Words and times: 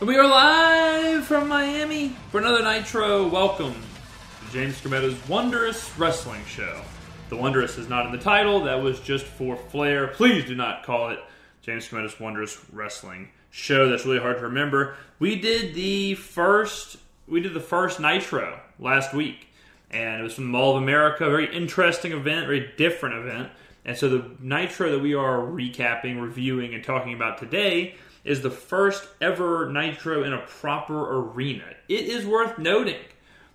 We 0.00 0.16
are 0.16 0.26
live 0.26 1.26
from 1.26 1.46
Miami 1.48 2.16
for 2.30 2.40
another 2.40 2.62
Nitro. 2.62 3.28
Welcome 3.28 3.74
to 3.74 4.50
James 4.50 4.80
Scametta's 4.80 5.28
Wondrous 5.28 5.90
Wrestling 5.98 6.42
Show. 6.46 6.80
The 7.28 7.36
Wondrous 7.36 7.76
is 7.76 7.86
not 7.86 8.06
in 8.06 8.12
the 8.12 8.16
title, 8.16 8.64
that 8.64 8.82
was 8.82 8.98
just 9.00 9.26
for 9.26 9.56
flair. 9.56 10.06
Please 10.06 10.46
do 10.46 10.54
not 10.54 10.84
call 10.84 11.10
it 11.10 11.18
James 11.60 11.86
Scametta's 11.86 12.18
Wondrous 12.18 12.58
Wrestling 12.72 13.28
Show. 13.50 13.90
That's 13.90 14.06
really 14.06 14.20
hard 14.20 14.38
to 14.38 14.44
remember. 14.44 14.96
We 15.18 15.36
did 15.36 15.74
the 15.74 16.14
first 16.14 16.96
we 17.28 17.40
did 17.42 17.52
the 17.52 17.60
first 17.60 18.00
Nitro 18.00 18.58
last 18.78 19.12
week, 19.12 19.48
and 19.90 20.18
it 20.18 20.22
was 20.22 20.32
from 20.32 20.44
the 20.44 20.50
Mall 20.50 20.78
of 20.78 20.82
America. 20.82 21.28
Very 21.28 21.54
interesting 21.54 22.12
event, 22.12 22.46
very 22.46 22.72
different 22.78 23.16
event. 23.16 23.50
And 23.84 23.98
so 23.98 24.08
the 24.08 24.30
Nitro 24.40 24.92
that 24.92 25.00
we 25.00 25.12
are 25.12 25.40
recapping, 25.40 26.22
reviewing, 26.22 26.74
and 26.74 26.82
talking 26.82 27.12
about 27.12 27.36
today 27.36 27.96
is 28.24 28.42
the 28.42 28.50
first 28.50 29.06
ever 29.20 29.70
Nitro 29.70 30.24
in 30.24 30.32
a 30.32 30.40
proper 30.40 31.18
arena. 31.18 31.64
It 31.88 32.06
is 32.06 32.26
worth 32.26 32.58
noting 32.58 33.00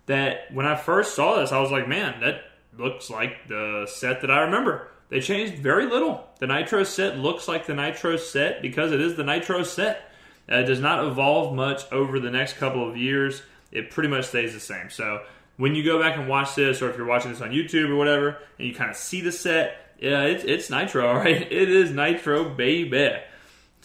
that 0.05 0.51
when 0.53 0.65
I 0.65 0.75
first 0.75 1.15
saw 1.15 1.39
this, 1.39 1.51
I 1.51 1.59
was 1.59 1.71
like, 1.71 1.87
man, 1.87 2.19
that 2.21 2.41
looks 2.77 3.09
like 3.09 3.47
the 3.47 3.87
set 3.89 4.21
that 4.21 4.31
I 4.31 4.41
remember. 4.41 4.87
They 5.09 5.21
changed 5.21 5.61
very 5.61 5.85
little. 5.85 6.27
The 6.39 6.47
Nitro 6.47 6.83
set 6.83 7.17
looks 7.17 7.47
like 7.47 7.67
the 7.67 7.75
Nitro 7.75 8.17
set 8.17 8.61
because 8.61 8.91
it 8.91 8.99
is 8.99 9.15
the 9.15 9.23
Nitro 9.23 9.63
set. 9.63 10.11
Uh, 10.51 10.57
it 10.57 10.65
does 10.65 10.79
not 10.79 11.05
evolve 11.05 11.55
much 11.55 11.91
over 11.91 12.19
the 12.19 12.31
next 12.31 12.53
couple 12.53 12.87
of 12.87 12.97
years. 12.97 13.41
It 13.71 13.91
pretty 13.91 14.09
much 14.09 14.25
stays 14.25 14.53
the 14.53 14.59
same. 14.59 14.89
So 14.89 15.21
when 15.57 15.75
you 15.75 15.83
go 15.83 15.99
back 15.99 16.17
and 16.17 16.27
watch 16.27 16.55
this, 16.55 16.81
or 16.81 16.89
if 16.89 16.97
you're 16.97 17.05
watching 17.05 17.31
this 17.31 17.41
on 17.41 17.51
YouTube 17.51 17.89
or 17.89 17.95
whatever, 17.95 18.37
and 18.57 18.67
you 18.67 18.73
kind 18.73 18.89
of 18.89 18.97
see 18.97 19.21
the 19.21 19.31
set, 19.31 19.77
yeah, 19.99 20.23
it's, 20.23 20.43
it's 20.43 20.69
Nitro, 20.69 21.07
all 21.09 21.15
right? 21.15 21.41
It 21.41 21.69
is 21.69 21.91
Nitro, 21.91 22.49
baby. 22.49 23.15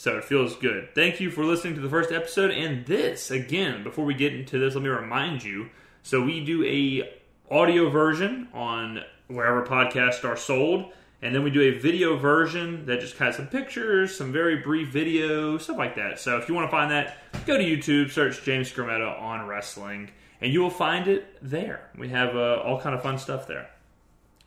So 0.01 0.17
it 0.17 0.25
feels 0.25 0.57
good. 0.57 0.95
Thank 0.95 1.21
you 1.21 1.31
for 1.31 1.45
listening 1.45 1.75
to 1.75 1.83
the 1.83 1.89
first 1.91 2.11
episode. 2.11 2.53
And 2.53 2.87
this, 2.87 3.31
again, 3.31 3.83
before 3.83 4.07
we 4.07 4.15
get 4.15 4.33
into 4.33 4.59
this, 4.59 4.75
let 4.75 4.83
me 4.83 4.89
remind 4.89 5.45
you. 5.45 5.69
So 6.03 6.23
we 6.23 6.43
do 6.43 6.65
a 6.65 7.13
audio 7.55 7.91
version 7.91 8.49
on 8.55 9.03
wherever 9.27 9.63
podcasts 9.63 10.25
are 10.25 10.39
sold. 10.39 10.91
And 11.21 11.35
then 11.35 11.45
we 11.45 11.51
do 11.51 11.61
a 11.61 11.79
video 11.79 12.17
version 12.17 12.87
that 12.87 13.01
just 13.01 13.19
has 13.19 13.37
some 13.37 13.49
pictures, 13.49 14.17
some 14.17 14.33
very 14.33 14.57
brief 14.57 14.89
video, 14.89 15.59
stuff 15.59 15.77
like 15.77 15.97
that. 15.97 16.19
So 16.19 16.39
if 16.39 16.49
you 16.49 16.55
want 16.55 16.67
to 16.69 16.71
find 16.71 16.91
that, 16.91 17.19
go 17.45 17.59
to 17.59 17.63
YouTube, 17.63 18.11
search 18.11 18.43
James 18.43 18.73
Scrametta 18.73 19.21
on 19.21 19.47
wrestling, 19.47 20.09
and 20.41 20.51
you 20.51 20.63
will 20.63 20.71
find 20.71 21.09
it 21.09 21.37
there. 21.43 21.91
We 21.99 22.09
have 22.09 22.35
uh, 22.35 22.63
all 22.65 22.81
kind 22.81 22.95
of 22.95 23.03
fun 23.03 23.19
stuff 23.19 23.47
there. 23.47 23.69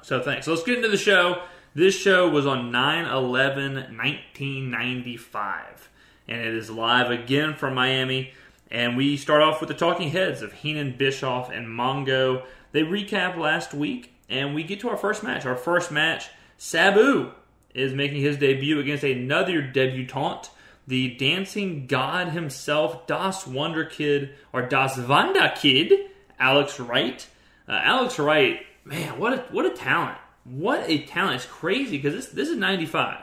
So 0.01 0.19
thanks. 0.19 0.45
So 0.45 0.53
let's 0.53 0.63
get 0.63 0.77
into 0.77 0.89
the 0.89 0.97
show. 0.97 1.43
This 1.75 1.99
show 1.99 2.29
was 2.29 2.45
on 2.45 2.71
9 2.71 3.05
11 3.05 3.73
1995, 3.73 5.89
and 6.27 6.39
it 6.39 6.53
is 6.53 6.69
live 6.69 7.09
again 7.09 7.55
from 7.55 7.73
Miami. 7.73 8.31
And 8.69 8.95
we 8.95 9.17
start 9.17 9.41
off 9.41 9.59
with 9.59 9.69
the 9.69 9.73
talking 9.73 10.11
heads 10.11 10.43
of 10.43 10.53
Heenan, 10.53 10.97
Bischoff, 10.97 11.49
and 11.49 11.65
Mongo. 11.65 12.43
They 12.73 12.83
recap 12.83 13.37
last 13.37 13.73
week, 13.73 14.13
and 14.29 14.53
we 14.53 14.61
get 14.61 14.81
to 14.81 14.89
our 14.89 14.97
first 14.97 15.23
match. 15.23 15.47
Our 15.47 15.55
first 15.55 15.91
match, 15.91 16.29
Sabu 16.59 17.31
is 17.73 17.91
making 17.91 18.21
his 18.21 18.37
debut 18.37 18.79
against 18.79 19.03
another 19.03 19.63
debutante, 19.63 20.51
the 20.85 21.15
dancing 21.15 21.87
god 21.87 22.29
himself, 22.29 23.07
Das 23.07 23.47
Wonder 23.47 23.85
Kid, 23.85 24.35
or 24.51 24.61
Das 24.61 24.99
Wanda 24.99 25.51
Kid, 25.55 25.91
Alex 26.39 26.79
Wright. 26.79 27.27
Uh, 27.67 27.79
Alex 27.83 28.19
Wright, 28.19 28.63
man, 28.85 29.17
what 29.17 29.33
a, 29.33 29.37
what 29.51 29.65
a 29.65 29.71
talent. 29.71 30.19
What 30.43 30.89
a 30.89 31.03
talent. 31.05 31.37
It's 31.37 31.45
crazy 31.45 31.97
because 31.97 32.13
this, 32.13 32.27
this 32.27 32.49
is 32.49 32.57
95. 32.57 33.19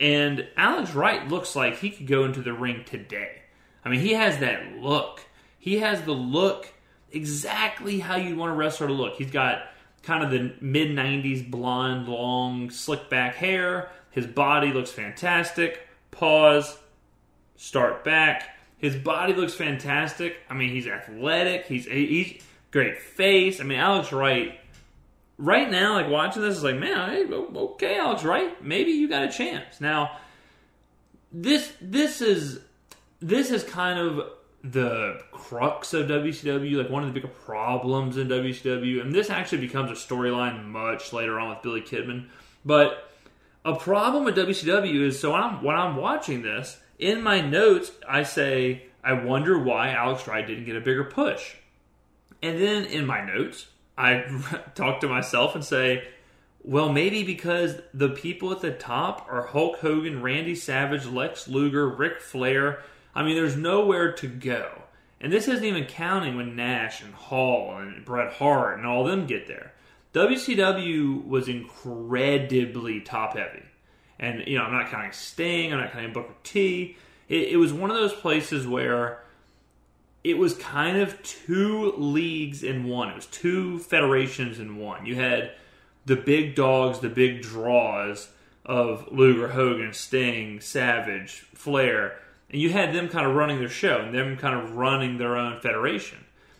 And 0.00 0.46
Alex 0.56 0.92
Wright 0.92 1.26
looks 1.28 1.54
like 1.54 1.78
he 1.78 1.90
could 1.90 2.06
go 2.06 2.24
into 2.24 2.42
the 2.42 2.52
ring 2.52 2.84
today. 2.84 3.42
I 3.84 3.88
mean, 3.88 4.00
he 4.00 4.12
has 4.12 4.38
that 4.38 4.78
look. 4.78 5.20
He 5.58 5.78
has 5.78 6.02
the 6.02 6.12
look 6.12 6.68
exactly 7.12 8.00
how 8.00 8.16
you'd 8.16 8.36
want 8.36 8.52
a 8.52 8.54
wrestler 8.54 8.88
to 8.88 8.92
look. 8.92 9.14
He's 9.14 9.30
got 9.30 9.62
kind 10.02 10.24
of 10.24 10.30
the 10.30 10.54
mid 10.60 10.90
90s 10.90 11.48
blonde, 11.50 12.08
long, 12.08 12.70
slick 12.70 13.08
back 13.08 13.36
hair. 13.36 13.90
His 14.10 14.26
body 14.26 14.72
looks 14.72 14.90
fantastic. 14.90 15.88
Pause. 16.10 16.78
Start 17.56 18.04
back. 18.04 18.56
His 18.78 18.96
body 18.96 19.32
looks 19.32 19.54
fantastic. 19.54 20.36
I 20.50 20.54
mean, 20.54 20.70
he's 20.70 20.86
athletic. 20.86 21.66
He's 21.66 21.86
he's 21.86 22.42
great 22.70 23.00
face. 23.00 23.60
I 23.60 23.64
mean, 23.64 23.78
Alex 23.78 24.12
Wright. 24.12 24.58
Right 25.36 25.70
now, 25.70 25.94
like 25.94 26.08
watching 26.08 26.42
this, 26.42 26.56
is 26.56 26.62
like, 26.62 26.76
man, 26.76 27.32
okay, 27.32 27.98
Alex 27.98 28.22
Wright, 28.22 28.62
maybe 28.64 28.92
you 28.92 29.08
got 29.08 29.24
a 29.24 29.32
chance. 29.32 29.80
Now, 29.80 30.18
this 31.32 31.72
this 31.80 32.20
is 32.20 32.60
this 33.20 33.50
is 33.50 33.64
kind 33.64 33.98
of 33.98 34.28
the 34.62 35.20
crux 35.30 35.92
of 35.92 36.06
WCW, 36.06 36.76
like 36.76 36.88
one 36.88 37.02
of 37.02 37.08
the 37.08 37.12
bigger 37.12 37.32
problems 37.32 38.16
in 38.16 38.28
WCW, 38.28 39.00
and 39.00 39.14
this 39.14 39.28
actually 39.28 39.58
becomes 39.58 39.90
a 39.90 39.94
storyline 39.94 40.64
much 40.66 41.12
later 41.12 41.38
on 41.38 41.50
with 41.50 41.62
Billy 41.62 41.82
Kidman. 41.82 42.28
But 42.64 43.10
a 43.64 43.74
problem 43.74 44.24
with 44.24 44.36
WCW 44.36 45.02
is 45.02 45.18
so 45.18 45.32
when 45.32 45.42
I'm, 45.42 45.62
when 45.62 45.76
I'm 45.76 45.96
watching 45.96 46.42
this, 46.42 46.78
in 46.98 47.22
my 47.22 47.40
notes, 47.40 47.92
I 48.08 48.22
say, 48.22 48.84
I 49.02 49.12
wonder 49.12 49.58
why 49.58 49.90
Alex 49.90 50.26
Wright 50.26 50.46
didn't 50.46 50.64
get 50.64 50.76
a 50.76 50.80
bigger 50.80 51.04
push. 51.04 51.56
And 52.42 52.60
then 52.60 52.84
in 52.84 53.04
my 53.04 53.24
notes, 53.24 53.66
I 53.96 54.24
talk 54.74 55.00
to 55.00 55.08
myself 55.08 55.54
and 55.54 55.64
say, 55.64 56.08
well, 56.62 56.90
maybe 56.90 57.22
because 57.22 57.76
the 57.92 58.08
people 58.08 58.50
at 58.50 58.60
the 58.60 58.72
top 58.72 59.26
are 59.30 59.46
Hulk 59.46 59.78
Hogan, 59.80 60.22
Randy 60.22 60.54
Savage, 60.54 61.06
Lex 61.06 61.46
Luger, 61.46 61.88
Ric 61.88 62.20
Flair. 62.20 62.82
I 63.14 63.22
mean, 63.22 63.36
there's 63.36 63.56
nowhere 63.56 64.12
to 64.12 64.26
go. 64.26 64.82
And 65.20 65.32
this 65.32 65.46
isn't 65.46 65.64
even 65.64 65.84
counting 65.84 66.36
when 66.36 66.56
Nash 66.56 67.02
and 67.02 67.14
Hall 67.14 67.78
and 67.78 68.04
Bret 68.04 68.32
Hart 68.34 68.78
and 68.78 68.86
all 68.86 69.04
them 69.04 69.26
get 69.26 69.46
there. 69.46 69.72
WCW 70.14 71.26
was 71.26 71.48
incredibly 71.48 73.00
top 73.00 73.36
heavy. 73.36 73.62
And, 74.18 74.44
you 74.46 74.56
know, 74.56 74.64
I'm 74.64 74.72
not 74.72 74.90
counting 74.90 75.12
Sting, 75.12 75.72
I'm 75.72 75.80
not 75.80 75.92
counting 75.92 76.12
Booker 76.12 76.34
T. 76.44 76.96
It, 77.28 77.48
it 77.48 77.56
was 77.56 77.72
one 77.72 77.90
of 77.90 77.96
those 77.96 78.12
places 78.12 78.66
where 78.66 79.23
it 80.24 80.38
was 80.38 80.54
kind 80.54 80.96
of 80.96 81.22
two 81.22 81.92
leagues 81.96 82.62
in 82.62 82.84
one. 82.84 83.10
It 83.10 83.14
was 83.14 83.26
two 83.26 83.78
federations 83.78 84.58
in 84.58 84.76
one. 84.76 85.06
You 85.06 85.16
had 85.16 85.52
the 86.06 86.16
big 86.16 86.54
dogs, 86.54 86.98
the 86.98 87.08
big 87.08 87.42
draws 87.42 88.28
of 88.64 89.12
Luger, 89.12 89.48
Hogan, 89.48 89.92
Sting, 89.92 90.60
Savage, 90.60 91.46
Flair 91.54 92.16
and 92.54 92.62
you 92.62 92.70
had 92.70 92.94
them 92.94 93.08
kind 93.08 93.26
of 93.26 93.34
running 93.34 93.58
their 93.58 93.68
show 93.68 93.98
and 93.98 94.14
them 94.14 94.36
kind 94.36 94.54
of 94.54 94.76
running 94.76 95.18
their 95.18 95.36
own 95.36 95.60
federation. 95.60 96.18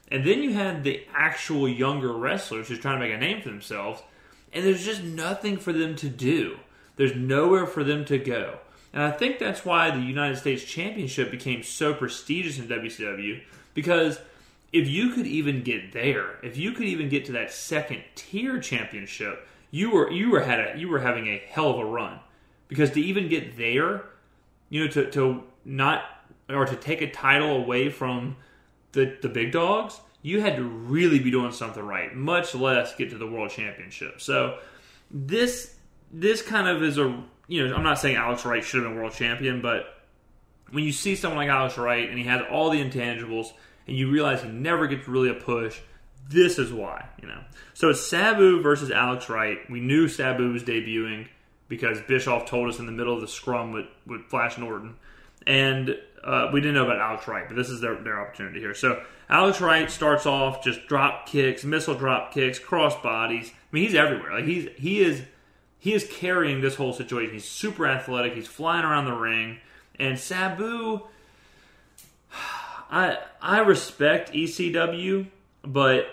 And 0.08 0.24
then 0.24 0.42
you 0.42 0.52
had 0.52 0.82
the 0.82 1.06
actual 1.14 1.68
younger 1.68 2.12
wrestlers 2.12 2.66
who's 2.66 2.80
trying 2.80 2.98
to 2.98 3.06
make 3.06 3.14
a 3.14 3.18
name 3.18 3.40
for 3.40 3.48
themselves, 3.48 4.02
and 4.52 4.64
there's 4.64 4.84
just 4.84 5.04
nothing 5.04 5.56
for 5.56 5.72
them 5.72 5.94
to 5.96 6.08
do. 6.08 6.58
There's 6.96 7.14
nowhere 7.14 7.66
for 7.66 7.84
them 7.84 8.04
to 8.06 8.18
go. 8.18 8.58
And 8.94 9.02
I 9.02 9.10
think 9.10 9.40
that's 9.40 9.64
why 9.64 9.90
the 9.90 10.00
United 10.00 10.36
States 10.36 10.62
Championship 10.64 11.32
became 11.32 11.64
so 11.64 11.92
prestigious 11.92 12.60
in 12.60 12.68
WCW 12.68 13.42
because 13.74 14.20
if 14.72 14.88
you 14.88 15.10
could 15.10 15.26
even 15.26 15.64
get 15.64 15.92
there, 15.92 16.38
if 16.44 16.56
you 16.56 16.72
could 16.72 16.86
even 16.86 17.08
get 17.08 17.24
to 17.26 17.32
that 17.32 17.52
second 17.52 18.04
tier 18.14 18.60
championship, 18.60 19.46
you 19.72 19.90
were 19.90 20.10
you 20.12 20.30
were 20.30 20.40
had 20.40 20.60
a, 20.60 20.78
you 20.78 20.88
were 20.88 21.00
having 21.00 21.26
a 21.26 21.42
hell 21.48 21.70
of 21.70 21.78
a 21.80 21.84
run. 21.84 22.20
Because 22.68 22.92
to 22.92 23.00
even 23.00 23.28
get 23.28 23.56
there, 23.56 24.04
you 24.70 24.84
know, 24.84 24.90
to, 24.92 25.10
to 25.10 25.42
not 25.64 26.04
or 26.48 26.64
to 26.64 26.76
take 26.76 27.02
a 27.02 27.10
title 27.10 27.56
away 27.56 27.90
from 27.90 28.36
the 28.92 29.16
the 29.20 29.28
big 29.28 29.50
dogs, 29.50 30.00
you 30.22 30.40
had 30.40 30.56
to 30.56 30.62
really 30.62 31.18
be 31.18 31.32
doing 31.32 31.50
something 31.50 31.82
right, 31.82 32.14
much 32.14 32.54
less 32.54 32.94
get 32.94 33.10
to 33.10 33.18
the 33.18 33.26
world 33.26 33.50
championship. 33.50 34.20
So 34.20 34.58
this 35.10 35.74
this 36.12 36.42
kind 36.42 36.68
of 36.68 36.80
is 36.82 36.96
a 36.96 37.24
you 37.48 37.66
know 37.66 37.74
I'm 37.74 37.82
not 37.82 37.98
saying 37.98 38.16
Alex 38.16 38.44
Wright 38.44 38.64
should 38.64 38.82
have 38.82 38.90
been 38.90 38.98
world 38.98 39.12
champion, 39.12 39.60
but 39.60 39.86
when 40.70 40.84
you 40.84 40.92
see 40.92 41.16
someone 41.16 41.38
like 41.38 41.48
Alex 41.48 41.78
Wright 41.78 42.08
and 42.08 42.18
he 42.18 42.24
has 42.24 42.42
all 42.50 42.70
the 42.70 42.82
intangibles 42.82 43.52
and 43.86 43.96
you 43.96 44.10
realize 44.10 44.42
he 44.42 44.48
never 44.48 44.86
gets 44.86 45.06
really 45.06 45.28
a 45.28 45.34
push, 45.34 45.78
this 46.28 46.58
is 46.58 46.72
why 46.72 47.06
you 47.20 47.28
know. 47.28 47.40
So 47.74 47.90
it's 47.90 48.06
Sabu 48.06 48.62
versus 48.62 48.90
Alex 48.90 49.28
Wright. 49.28 49.58
We 49.70 49.80
knew 49.80 50.08
Sabu 50.08 50.52
was 50.52 50.62
debuting 50.62 51.28
because 51.68 52.00
Bischoff 52.02 52.46
told 52.46 52.68
us 52.68 52.78
in 52.78 52.86
the 52.86 52.92
middle 52.92 53.14
of 53.14 53.20
the 53.20 53.28
scrum 53.28 53.72
with, 53.72 53.86
with 54.06 54.26
Flash 54.26 54.58
Norton 54.58 54.96
and 55.46 55.96
uh, 56.22 56.50
we 56.52 56.60
didn't 56.60 56.74
know 56.74 56.84
about 56.84 56.98
Alex 56.98 57.28
Wright, 57.28 57.44
but 57.46 57.56
this 57.56 57.68
is 57.68 57.80
their, 57.80 57.96
their 57.96 58.20
opportunity 58.20 58.60
here. 58.60 58.74
So 58.74 59.02
Alex 59.28 59.60
Wright 59.60 59.90
starts 59.90 60.26
off 60.26 60.64
just 60.64 60.86
drop 60.86 61.26
kicks, 61.26 61.64
missile 61.64 61.94
drop 61.94 62.32
kicks, 62.32 62.58
cross 62.58 63.00
bodies. 63.02 63.50
I 63.50 63.54
mean, 63.72 63.84
he's 63.84 63.94
everywhere. 63.94 64.32
Like 64.32 64.46
he's 64.46 64.68
he 64.76 65.00
is 65.00 65.22
he 65.84 65.92
is 65.92 66.08
carrying 66.10 66.62
this 66.62 66.76
whole 66.76 66.94
situation. 66.94 67.34
He's 67.34 67.44
super 67.44 67.86
athletic. 67.86 68.32
He's 68.32 68.46
flying 68.46 68.86
around 68.86 69.04
the 69.04 69.12
ring, 69.12 69.58
and 69.98 70.18
Sabu. 70.18 71.02
I 72.90 73.18
I 73.42 73.58
respect 73.58 74.32
ECW, 74.32 75.26
but 75.62 76.06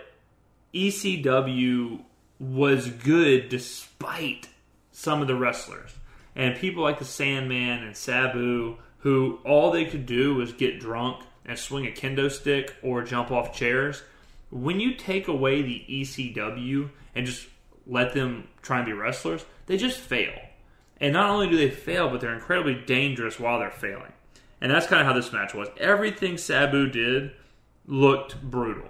ECW 0.73 2.01
was 2.37 2.89
good 2.89 3.47
despite 3.47 4.49
some 4.91 5.21
of 5.21 5.29
the 5.29 5.35
wrestlers 5.35 5.95
and 6.35 6.57
people 6.57 6.83
like 6.83 6.99
the 6.99 7.05
Sandman 7.05 7.81
and 7.81 7.95
Sabu 7.95 8.75
who 8.99 9.39
all 9.45 9.71
they 9.71 9.85
could 9.85 10.05
do 10.05 10.35
was 10.35 10.51
get 10.51 10.81
drunk 10.81 11.23
and 11.45 11.57
swing 11.57 11.87
a 11.87 11.91
kendo 11.91 12.29
stick 12.29 12.75
or 12.83 13.03
jump 13.03 13.31
off 13.31 13.55
chairs. 13.55 14.03
When 14.49 14.81
you 14.81 14.95
take 14.95 15.29
away 15.29 15.61
the 15.61 15.85
ECW 15.89 16.89
and 17.15 17.25
just 17.25 17.47
let 17.87 18.13
them 18.13 18.47
try 18.61 18.77
and 18.77 18.85
be 18.85 18.93
wrestlers, 18.93 19.45
they 19.71 19.77
just 19.77 19.99
fail. 19.99 20.33
And 20.99 21.13
not 21.13 21.29
only 21.29 21.49
do 21.49 21.57
they 21.57 21.69
fail, 21.69 22.09
but 22.09 22.21
they're 22.21 22.33
incredibly 22.33 22.75
dangerous 22.75 23.39
while 23.39 23.57
they're 23.57 23.71
failing. 23.71 24.11
And 24.59 24.71
that's 24.71 24.85
kind 24.85 25.01
of 25.01 25.07
how 25.07 25.13
this 25.13 25.31
match 25.33 25.53
was. 25.53 25.69
Everything 25.79 26.37
Sabu 26.37 26.89
did 26.89 27.31
looked 27.87 28.41
brutal. 28.41 28.89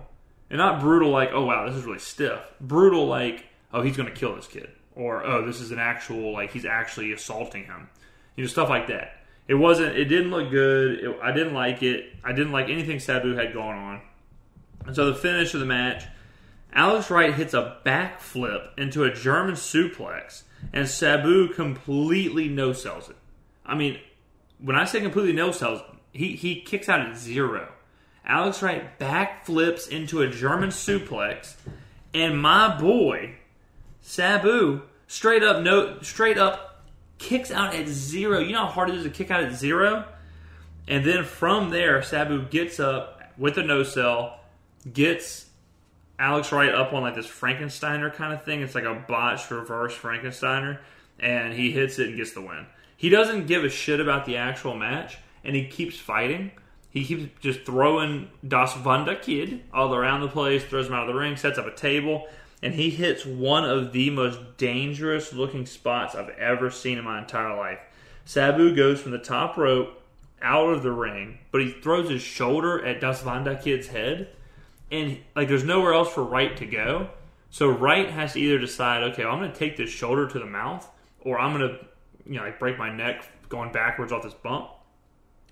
And 0.50 0.58
not 0.58 0.82
brutal 0.82 1.10
like, 1.10 1.30
oh 1.34 1.46
wow, 1.46 1.66
this 1.66 1.76
is 1.76 1.86
really 1.86 2.00
stiff. 2.00 2.42
Brutal 2.60 3.08
like, 3.08 3.46
oh, 3.74 3.82
he's 3.82 3.96
going 3.96 4.10
to 4.10 4.16
kill 4.16 4.36
this 4.36 4.48
kid. 4.48 4.70
Or, 4.96 5.26
oh, 5.26 5.46
this 5.46 5.62
is 5.62 5.72
an 5.72 5.80
actual, 5.80 6.34
like, 6.34 6.52
he's 6.52 6.66
actually 6.66 7.14
assaulting 7.14 7.64
him. 7.64 7.88
You 8.36 8.44
know, 8.44 8.50
stuff 8.50 8.70
like 8.70 8.88
that. 8.88 9.18
It 9.48 9.54
wasn't, 9.54 9.96
it 9.96 10.06
didn't 10.06 10.32
look 10.32 10.52
good. 10.52 11.00
It, 11.00 11.20
I 11.24 11.32
didn't 11.32 11.54
like 11.54 11.82
it. 11.82 12.14
I 12.24 12.34
didn't 12.34 12.52
like 12.52 12.70
anything 12.70 13.00
Sabu 13.00 13.36
had 13.36 13.54
going 13.54 13.78
on. 13.78 14.02
And 14.86 14.96
so 14.96 15.06
the 15.06 15.16
finish 15.16 15.54
of 15.54 15.62
the 15.62 15.66
match, 15.66 16.04
Alex 16.74 17.10
Wright 17.10 17.34
hits 17.34 17.54
a 17.54 17.78
backflip 17.86 18.70
into 18.78 19.04
a 19.04 19.14
German 19.14 19.56
suplex, 19.56 20.44
and 20.72 20.88
Sabu 20.88 21.50
completely 21.50 22.48
no 22.48 22.74
sells 22.74 23.10
it. 23.10 23.18
I 23.66 23.76
mean, 23.76 24.00
when 24.60 24.76
I 24.76 24.86
say 24.86 25.02
completely 25.02 25.34
no 25.34 25.52
sells, 25.52 25.82
he, 26.14 26.36
he 26.36 26.62
kicks 26.62 26.88
out 26.88 27.02
at 27.02 27.18
zero. 27.18 27.72
Alex 28.26 28.62
Wright 28.62 28.98
backflips 29.00 29.90
into 29.90 30.22
a 30.22 30.30
German 30.30 30.70
suplex, 30.70 31.56
and 32.14 32.42
my 32.42 32.78
boy 32.80 33.36
Sabu 34.02 34.84
straight 35.08 35.44
up 35.44 35.64
no 35.64 36.00
straight 36.02 36.38
up 36.38 36.84
kicks 37.18 37.52
out 37.52 37.76
at 37.76 37.88
zero. 37.88 38.40
You 38.40 38.54
know 38.54 38.66
how 38.66 38.72
hard 38.72 38.90
it 38.90 38.96
is 38.96 39.04
to 39.04 39.10
kick 39.10 39.32
out 39.32 39.44
at 39.44 39.54
zero? 39.54 40.06
And 40.88 41.06
then 41.06 41.24
from 41.24 41.70
there, 41.70 42.02
Sabu 42.02 42.46
gets 42.48 42.80
up 42.80 43.22
with 43.38 43.58
a 43.58 43.64
no 43.64 43.84
sell, 43.84 44.40
gets 44.92 45.46
Alex 46.22 46.52
Wright 46.52 46.74
up 46.74 46.94
on 46.94 47.02
like 47.02 47.16
this 47.16 47.26
Frankensteiner 47.26 48.14
kind 48.14 48.32
of 48.32 48.46
thing. 48.46 48.62
It's 48.62 48.76
like 48.76 48.84
a 48.84 48.94
botched 48.94 49.50
reverse 49.50 49.98
Frankensteiner, 49.98 50.78
and 51.20 51.54
he 51.54 51.72
hits 51.72 51.98
it 51.98 52.10
and 52.10 52.18
gets 52.18 52.34
the 52.34 52.42
win. 52.42 52.68
He 52.96 53.10
doesn't 53.10 53.48
give 53.48 53.64
a 53.64 53.70
shit 53.70 54.00
about 54.00 54.28
the 54.28 54.38
actual 54.38 54.76
match, 54.76 55.18
and 55.44 55.56
he 55.56 55.68
keeps 55.68 55.98
fighting. 55.98 56.52
He 56.92 57.04
keeps 57.04 57.42
just 57.42 57.66
throwing 57.66 58.30
Das 58.48 58.78
Wanda 58.78 59.16
Kid 59.16 59.64
all 59.74 59.96
around 59.96 60.22
the 60.22 60.28
place, 60.28 60.64
throws 60.64 60.88
him 60.88 60.94
out 60.94 61.10
of 61.10 61.14
the 61.14 61.20
ring, 61.20 61.36
sets 61.36 61.58
up 61.58 61.66
a 61.66 61.74
table, 61.74 62.28
and 62.62 62.76
he 62.76 62.92
hits 62.92 63.26
one 63.26 63.66
of 63.68 63.92
the 63.92 64.12
most 64.12 64.58
dangerous 64.58 65.34
looking 65.34 65.66
spots 65.66 66.14
I've 66.14 66.30
ever 66.30 66.70
seen 66.70 67.00
in 67.00 67.04
my 67.04 67.18
entire 67.18 67.58
life. 67.58 67.80
Sabu 68.26 68.76
goes 68.76 69.02
from 69.02 69.12
the 69.12 69.18
top 69.18 69.58
rope 69.58 70.04
out 70.40 70.70
of 70.70 70.84
the 70.84 70.92
ring, 70.92 71.40
but 71.52 71.62
he 71.62 71.72
throws 71.72 72.12
his 72.12 72.22
shoulder 72.22 72.86
at 72.86 73.02
Das 73.02 73.26
Wanda 73.26 73.56
Kid's 73.56 73.88
head, 73.88 74.28
and 74.92 75.20
like 75.36 75.48
there's 75.48 75.64
nowhere 75.64 75.94
else 75.94 76.14
for 76.14 76.24
Wright 76.24 76.56
to 76.58 76.66
go. 76.66 77.10
So 77.50 77.70
Wright 77.70 78.10
has 78.10 78.34
to 78.34 78.40
either 78.40 78.60
decide, 78.60 79.04
okay, 79.12 79.26
well, 79.26 79.34
I'm 79.34 79.40
going 79.40 79.52
to 79.52 79.58
take 79.58 79.76
this 79.76 79.90
shoulder 79.90 80.28
to 80.28 80.40
the 80.40 80.46
mouth, 80.46 80.90
or 81.20 81.40
I'm 81.40 81.58
going 81.58 81.70
to, 81.70 81.86
you 82.26 82.38
know, 82.38 82.44
like 82.44 82.60
break 82.60 82.78
my 82.78 82.94
neck 82.94 83.26
going 83.50 83.72
backwards 83.72 84.14
off 84.14 84.24
this 84.24 84.34
bump. 84.34 84.70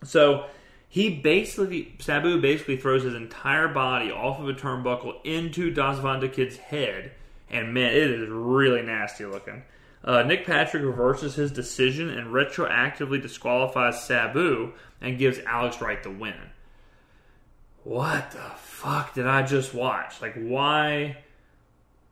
So 0.03 0.45
he 0.87 1.09
basically 1.09 1.95
Sabu 1.99 2.41
basically 2.41 2.77
throws 2.77 3.03
his 3.03 3.15
entire 3.15 3.67
body 3.67 4.11
off 4.11 4.39
of 4.39 4.49
a 4.49 4.53
turnbuckle 4.53 5.23
into 5.23 5.71
Das 5.71 6.01
Wanda 6.01 6.27
Kid's 6.27 6.57
head, 6.57 7.11
and 7.49 7.73
man, 7.73 7.93
it 7.93 8.09
is 8.09 8.29
really 8.29 8.81
nasty 8.81 9.25
looking. 9.25 9.63
Uh, 10.03 10.23
Nick 10.23 10.45
Patrick 10.45 10.83
reverses 10.83 11.35
his 11.35 11.51
decision 11.51 12.09
and 12.09 12.33
retroactively 12.33 13.21
disqualifies 13.21 14.03
Sabu 14.03 14.71
and 15.01 15.17
gives 15.19 15.39
Alex 15.39 15.81
Wright 15.81 16.01
the 16.01 16.09
win. 16.09 16.35
What 17.83 18.31
the 18.31 18.51
fuck 18.57 19.13
did 19.13 19.27
I 19.27 19.43
just 19.43 19.73
watch? 19.73 20.21
Like, 20.21 20.35
why? 20.35 21.17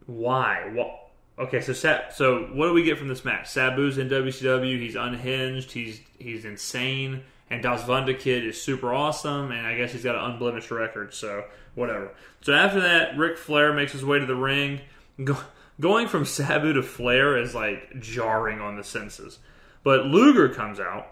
Why? 0.05 0.69
What? 0.73 1.09
Okay, 1.39 1.61
so 1.61 1.73
so 1.73 2.49
what 2.53 2.67
do 2.67 2.73
we 2.73 2.83
get 2.83 2.97
from 2.97 3.07
this 3.07 3.23
match? 3.23 3.47
Sabu's 3.47 3.97
in 3.97 4.09
WCW. 4.09 4.79
He's 4.79 4.95
unhinged. 4.95 5.71
He's 5.71 6.01
he's 6.17 6.45
insane 6.45 7.23
and 7.49 7.63
Das 7.63 7.87
Wanda 7.87 8.13
Kid 8.13 8.45
is 8.45 8.61
super 8.61 8.93
awesome, 8.93 9.51
and 9.51 9.65
I 9.65 9.75
guess 9.77 9.91
he's 9.91 10.03
got 10.03 10.15
an 10.15 10.31
unblemished 10.31 10.71
record, 10.71 11.13
so 11.13 11.45
whatever. 11.75 12.11
So 12.41 12.53
after 12.53 12.81
that, 12.81 13.17
Ric 13.17 13.37
Flair 13.37 13.73
makes 13.73 13.93
his 13.93 14.03
way 14.03 14.19
to 14.19 14.25
the 14.25 14.35
ring. 14.35 14.81
Go- 15.23 15.37
going 15.79 16.07
from 16.07 16.25
Sabu 16.25 16.73
to 16.73 16.83
Flair 16.83 17.37
is 17.37 17.55
like 17.55 17.99
jarring 17.99 18.59
on 18.59 18.75
the 18.75 18.83
senses. 18.83 19.39
But 19.83 20.05
Luger 20.07 20.49
comes 20.49 20.79
out. 20.79 21.07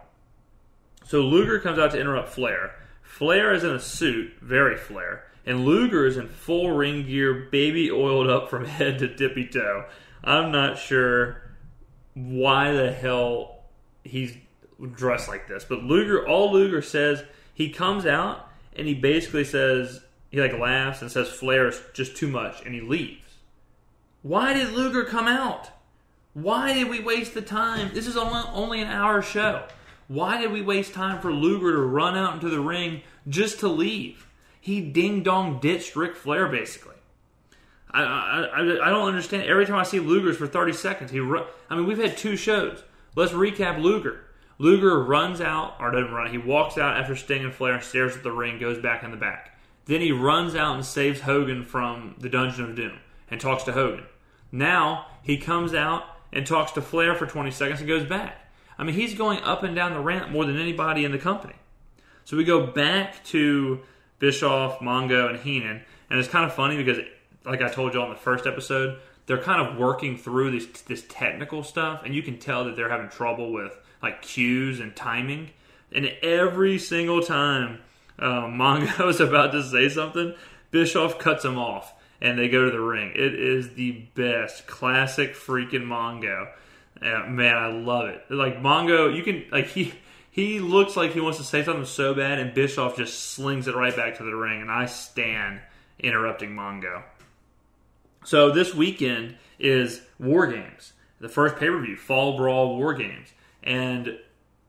So 1.06 1.22
Luger 1.22 1.60
comes 1.60 1.80
out 1.80 1.92
to 1.92 2.00
interrupt 2.00 2.30
Flair. 2.30 2.76
Flair 3.06 3.54
is 3.54 3.64
in 3.64 3.72
a 3.72 3.80
suit, 3.80 4.34
very 4.42 4.76
Flair, 4.76 5.26
and 5.46 5.64
Luger 5.64 6.06
is 6.06 6.18
in 6.18 6.28
full 6.28 6.72
ring 6.72 7.06
gear, 7.06 7.48
baby 7.52 7.90
oiled 7.90 8.30
up 8.30 8.50
from 8.50 8.66
head 8.66 9.00
to 9.00 9.16
tippy 9.16 9.48
toe. 9.48 9.86
I'm 10.24 10.52
not 10.52 10.78
sure 10.78 11.42
why 12.14 12.72
the 12.72 12.92
hell 12.92 13.64
he's 14.04 14.36
dressed 14.94 15.28
like 15.28 15.48
this. 15.48 15.64
But 15.64 15.84
Luger, 15.84 16.28
all 16.28 16.52
Luger 16.52 16.82
says, 16.82 17.24
he 17.54 17.70
comes 17.70 18.06
out 18.06 18.50
and 18.76 18.88
he 18.88 18.94
basically 18.94 19.46
says, 19.46 20.02
he 20.30 20.42
like 20.42 20.58
laughs 20.58 21.02
and 21.02 21.12
says 21.12 21.30
Flair 21.30 21.68
is 21.68 21.82
just 21.94 22.18
too 22.18 22.28
much, 22.28 22.66
and 22.66 22.74
he 22.74 22.82
leaves. 22.82 23.22
Why 24.24 24.54
did 24.54 24.74
Luger 24.74 25.06
come 25.06 25.28
out? 25.28 25.70
Why 26.34 26.74
did 26.74 26.90
we 26.90 27.00
waste 27.00 27.34
the 27.34 27.42
time? 27.42 27.92
This 27.94 28.08
is 28.08 28.18
only, 28.18 28.42
only 28.52 28.82
an 28.82 28.90
hour 28.90 29.22
show. 29.22 29.66
Why 30.08 30.40
did 30.40 30.52
we 30.52 30.62
waste 30.62 30.94
time 30.94 31.20
for 31.20 31.32
Luger 31.32 31.72
to 31.72 31.82
run 31.82 32.16
out 32.16 32.36
into 32.36 32.50
the 32.50 32.60
ring 32.60 33.02
just 33.28 33.60
to 33.62 33.68
leave? 33.68 34.28
He 34.60 34.82
ding 34.82 35.24
dong 35.24 35.60
ditched 35.60 35.96
Ric 35.96 36.16
Flair 36.16 36.48
basically. 36.48 36.96
I, 37.92 38.04
I, 38.04 38.88
I, 38.88 38.90
don't 38.90 39.08
understand. 39.08 39.44
Every 39.44 39.66
time 39.66 39.76
I 39.76 39.84
see 39.84 40.00
Luger's 40.00 40.38
for 40.38 40.48
30 40.48 40.74
seconds, 40.74 41.12
he 41.12 41.20
run, 41.20 41.46
I 41.70 41.76
mean, 41.76 41.88
we've 41.88 41.98
had 41.98 42.18
two 42.18 42.36
shows. 42.36 42.84
Let's 43.16 43.32
recap 43.32 43.82
Luger. 43.82 44.26
Luger 44.58 45.02
runs 45.02 45.40
out, 45.40 45.76
or 45.80 45.92
doesn't 45.92 46.14
run, 46.14 46.32
he 46.32 46.38
walks 46.38 46.78
out 46.78 46.98
after 46.98 47.16
Sting 47.16 47.44
and 47.44 47.54
Flair 47.54 47.80
stares 47.82 48.16
at 48.16 48.24
the 48.24 48.32
ring, 48.32 48.60
goes 48.60 48.82
back 48.82 49.04
in 49.04 49.12
the 49.12 49.18
back. 49.18 49.58
Then 49.86 50.02
he 50.02 50.12
runs 50.12 50.56
out 50.56 50.76
and 50.76 50.86
saves 50.86 51.22
Hogan 51.22 51.64
from 51.64 52.16
the 52.18 52.30
Dungeon 52.30 52.66
of 52.66 52.76
Doom 52.76 53.00
and 53.30 53.40
talks 53.40 53.64
to 53.64 53.72
Hogan. 53.72 54.06
Now 54.52 55.08
he 55.22 55.38
comes 55.38 55.74
out 55.74 56.04
and 56.34 56.46
talks 56.46 56.72
to 56.74 56.82
Flair 56.82 57.16
for 57.16 57.26
20 57.26 57.52
seconds 57.52 57.80
and 57.80 57.88
goes 57.88 58.06
back. 58.06 58.45
I 58.78 58.84
mean, 58.84 58.96
he's 58.96 59.14
going 59.14 59.40
up 59.40 59.64
and 59.64 59.76
down 59.76 59.94
the 59.94 60.00
ramp 60.00 60.32
more 60.32 60.46
than 60.46 60.60
anybody 60.60 61.06
in 61.06 61.12
the 61.12 61.18
company. 61.18 61.56
So 62.26 62.36
we 62.38 62.44
go 62.44 62.68
back 62.68 63.24
to 63.26 63.82
Bischoff, 64.20 64.80
Mongo, 64.80 65.30
and 65.30 65.40
Heenan, 65.40 65.82
and 66.10 66.20
it's 66.20 66.28
kind 66.28 66.46
of 66.46 66.54
funny 66.54 66.78
because, 66.78 67.04
like 67.46 67.62
I 67.62 67.70
told 67.70 67.94
you 67.94 68.02
on 68.02 68.10
the 68.10 68.16
first 68.16 68.46
episode, 68.48 69.00
they're 69.28 69.42
kind 69.42 69.66
of 69.66 69.78
working 69.78 70.18
through 70.18 70.52
this 70.52 70.82
this 70.82 71.06
technical 71.08 71.64
stuff, 71.64 72.02
and 72.04 72.16
you 72.16 72.24
can 72.24 72.38
tell 72.38 72.66
that 72.66 72.76
they're 72.76 72.90
having 72.90 73.10
trouble 73.10 73.52
with 73.52 73.78
like 74.02 74.22
cues 74.22 74.80
and 74.80 74.96
timing. 74.96 75.52
And 75.92 76.08
every 76.22 76.78
single 76.78 77.22
time 77.22 77.80
uh, 78.20 78.24
Mongo 78.48 79.10
is 79.10 79.20
about 79.20 79.52
to 79.52 79.64
say 79.64 79.90
something, 79.90 80.34
Bischoff 80.72 81.20
cuts 81.20 81.46
him 81.46 81.58
off 81.58 81.94
and 82.22 82.40
they 82.40 82.50
go 82.50 82.66
to 82.66 82.72
the 82.72 82.80
ring. 82.80 83.12
It 83.16 83.34
is 83.36 83.74
the 83.74 83.92
best, 84.16 84.68
classic 84.68 85.36
freaking 85.36 85.86
Mongo. 85.86 86.50
Man, 87.06 87.56
I 87.56 87.68
love 87.68 88.10
it. 88.10 88.26
Like 88.30 88.62
Mongo, 88.62 89.16
you 89.16 89.24
can 89.24 89.46
like 89.52 89.68
he 89.68 89.94
he 90.32 90.60
looks 90.60 90.98
like 90.98 91.14
he 91.14 91.20
wants 91.20 91.38
to 91.38 91.44
say 91.44 91.64
something 91.64 91.86
so 91.86 92.14
bad, 92.14 92.40
and 92.40 92.54
Bischoff 92.54 92.98
just 92.98 93.32
slings 93.32 93.68
it 93.68 93.76
right 93.76 93.96
back 93.96 94.18
to 94.18 94.24
the 94.24 94.36
ring, 94.36 94.62
and 94.62 94.72
I 94.72 94.86
stand 94.86 95.62
interrupting 96.00 96.52
Mongo. 96.52 97.04
So 98.26 98.50
this 98.52 98.74
weekend 98.74 99.38
is 99.60 100.02
War 100.20 100.48
Games, 100.48 100.94
the 101.20 101.30
first 101.30 101.56
pay 101.58 101.68
per 101.68 101.80
view, 101.80 101.96
Fall 101.96 102.38
Brawl 102.38 102.78
War 102.78 102.94
Games. 102.94 103.30
And 103.64 104.18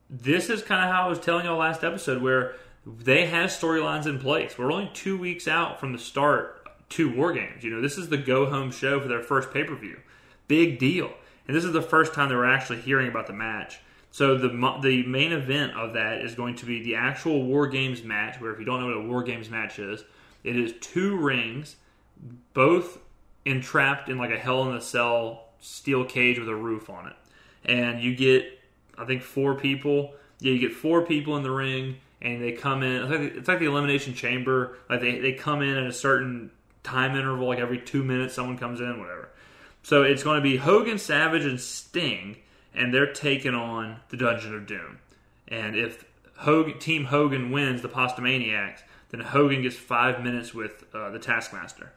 this 0.09 0.50
is 0.50 0.62
kind 0.62 0.85
of 0.85 0.95
how 0.95 1.07
I 1.07 1.09
was 1.09 1.19
telling 1.19 1.47
y'all 1.47 1.59
last 1.59 1.83
episode, 1.83 2.23
where 2.23 2.55
they 2.87 3.26
have 3.26 3.50
storylines 3.50 4.07
in 4.07 4.19
place. 4.19 4.57
We're 4.57 4.73
only 4.73 4.90
two 4.95 5.19
weeks 5.19 5.49
out 5.49 5.81
from 5.81 5.93
the 5.93 5.99
start 5.99 6.69
to 6.90 7.11
War 7.11 7.33
Games. 7.33 7.64
You 7.64 7.71
know, 7.71 7.81
this 7.81 7.99
is 7.99 8.09
the 8.09 8.16
go 8.16 8.47
home 8.47 8.71
show 8.71 9.00
for 9.00 9.09
their 9.09 9.23
first 9.23 9.52
pay 9.52 9.64
per 9.64 9.75
view. 9.75 9.99
Big 10.49 10.78
deal. 10.78 11.12
And 11.47 11.57
this 11.57 11.65
is 11.65 11.73
the 11.73 11.83
first 11.83 12.15
time 12.15 12.29
they 12.29 12.35
were 12.35 12.47
actually 12.47 12.81
hearing 12.81 13.09
about 13.09 13.26
the 13.26 13.33
match. 13.33 13.81
So 14.11 14.37
the 14.37 14.49
the 14.81 15.05
main 15.07 15.33
event 15.33 15.73
of 15.76 15.93
that 15.93 16.23
is 16.23 16.35
going 16.35 16.57
to 16.57 16.67
be 16.67 16.83
the 16.83 16.95
actual 16.95 17.43
War 17.43 17.67
Games 17.67 18.03
match. 18.03 18.41
Where 18.41 18.53
if 18.53 18.59
you 18.59 18.65
don't 18.65 18.81
know 18.81 18.87
what 18.87 18.97
a 18.97 19.09
War 19.09 19.23
Games 19.23 19.50
match 19.50 19.79
is, 19.79 20.05
it 20.43 20.57
is 20.57 20.75
two 20.81 21.17
rings, 21.17 21.76
both 22.55 22.99
entrapped 23.45 24.09
in 24.09 24.17
like 24.19 24.31
a 24.31 24.38
Hell 24.38 24.69
in 24.69 24.75
a 24.75 24.81
Cell 24.81 25.49
steel 25.61 26.05
cage 26.05 26.38
with 26.38 26.49
a 26.49 26.55
roof 26.55 26.88
on 26.88 27.09
it, 27.09 27.17
and 27.65 28.00
you 28.00 28.15
get 28.17 28.59
I 28.97 29.05
think 29.05 29.23
four 29.23 29.55
people. 29.55 30.15
Yeah, 30.41 30.53
you 30.53 30.59
get 30.59 30.73
four 30.73 31.05
people 31.05 31.37
in 31.37 31.43
the 31.43 31.50
ring, 31.50 31.97
and 32.21 32.43
they 32.43 32.53
come 32.53 32.83
in. 32.83 33.03
It's 33.03 33.11
like, 33.11 33.21
it's 33.21 33.49
like 33.49 33.59
the 33.59 33.67
elimination 33.67 34.15
chamber. 34.15 34.79
Like 34.88 35.00
they 35.00 35.19
they 35.19 35.33
come 35.33 35.62
in 35.62 35.76
at 35.76 35.87
a 35.87 35.93
certain 35.93 36.50
time 36.83 37.17
interval, 37.17 37.49
like 37.49 37.59
every 37.59 37.81
two 37.81 38.03
minutes, 38.03 38.35
someone 38.35 38.57
comes 38.57 38.81
in, 38.81 38.99
whatever. 38.99 39.29
So 39.87 40.02
it's 40.02 40.25
going 40.25 40.35
to 40.35 40.43
be 40.43 40.57
Hogan, 40.57 40.99
Savage, 40.99 41.45
and 41.45 41.61
Sting, 41.61 42.38
and 42.75 42.93
they're 42.93 43.12
taking 43.12 43.55
on 43.55 44.00
the 44.09 44.16
Dungeon 44.16 44.52
of 44.52 44.66
Doom. 44.66 44.99
And 45.47 45.76
if 45.76 46.05
Hogan, 46.38 46.81
Team 46.81 47.05
Hogan 47.05 47.52
wins 47.52 47.83
the 47.83 47.88
Pasta 47.88 48.21
Maniacs, 48.21 48.83
Then 49.11 49.21
Hogan 49.21 49.62
gets 49.62 49.76
five 49.76 50.25
minutes 50.25 50.52
with 50.52 50.87
uh, 50.93 51.11
the 51.11 51.21
Taskmaster. 51.21 51.93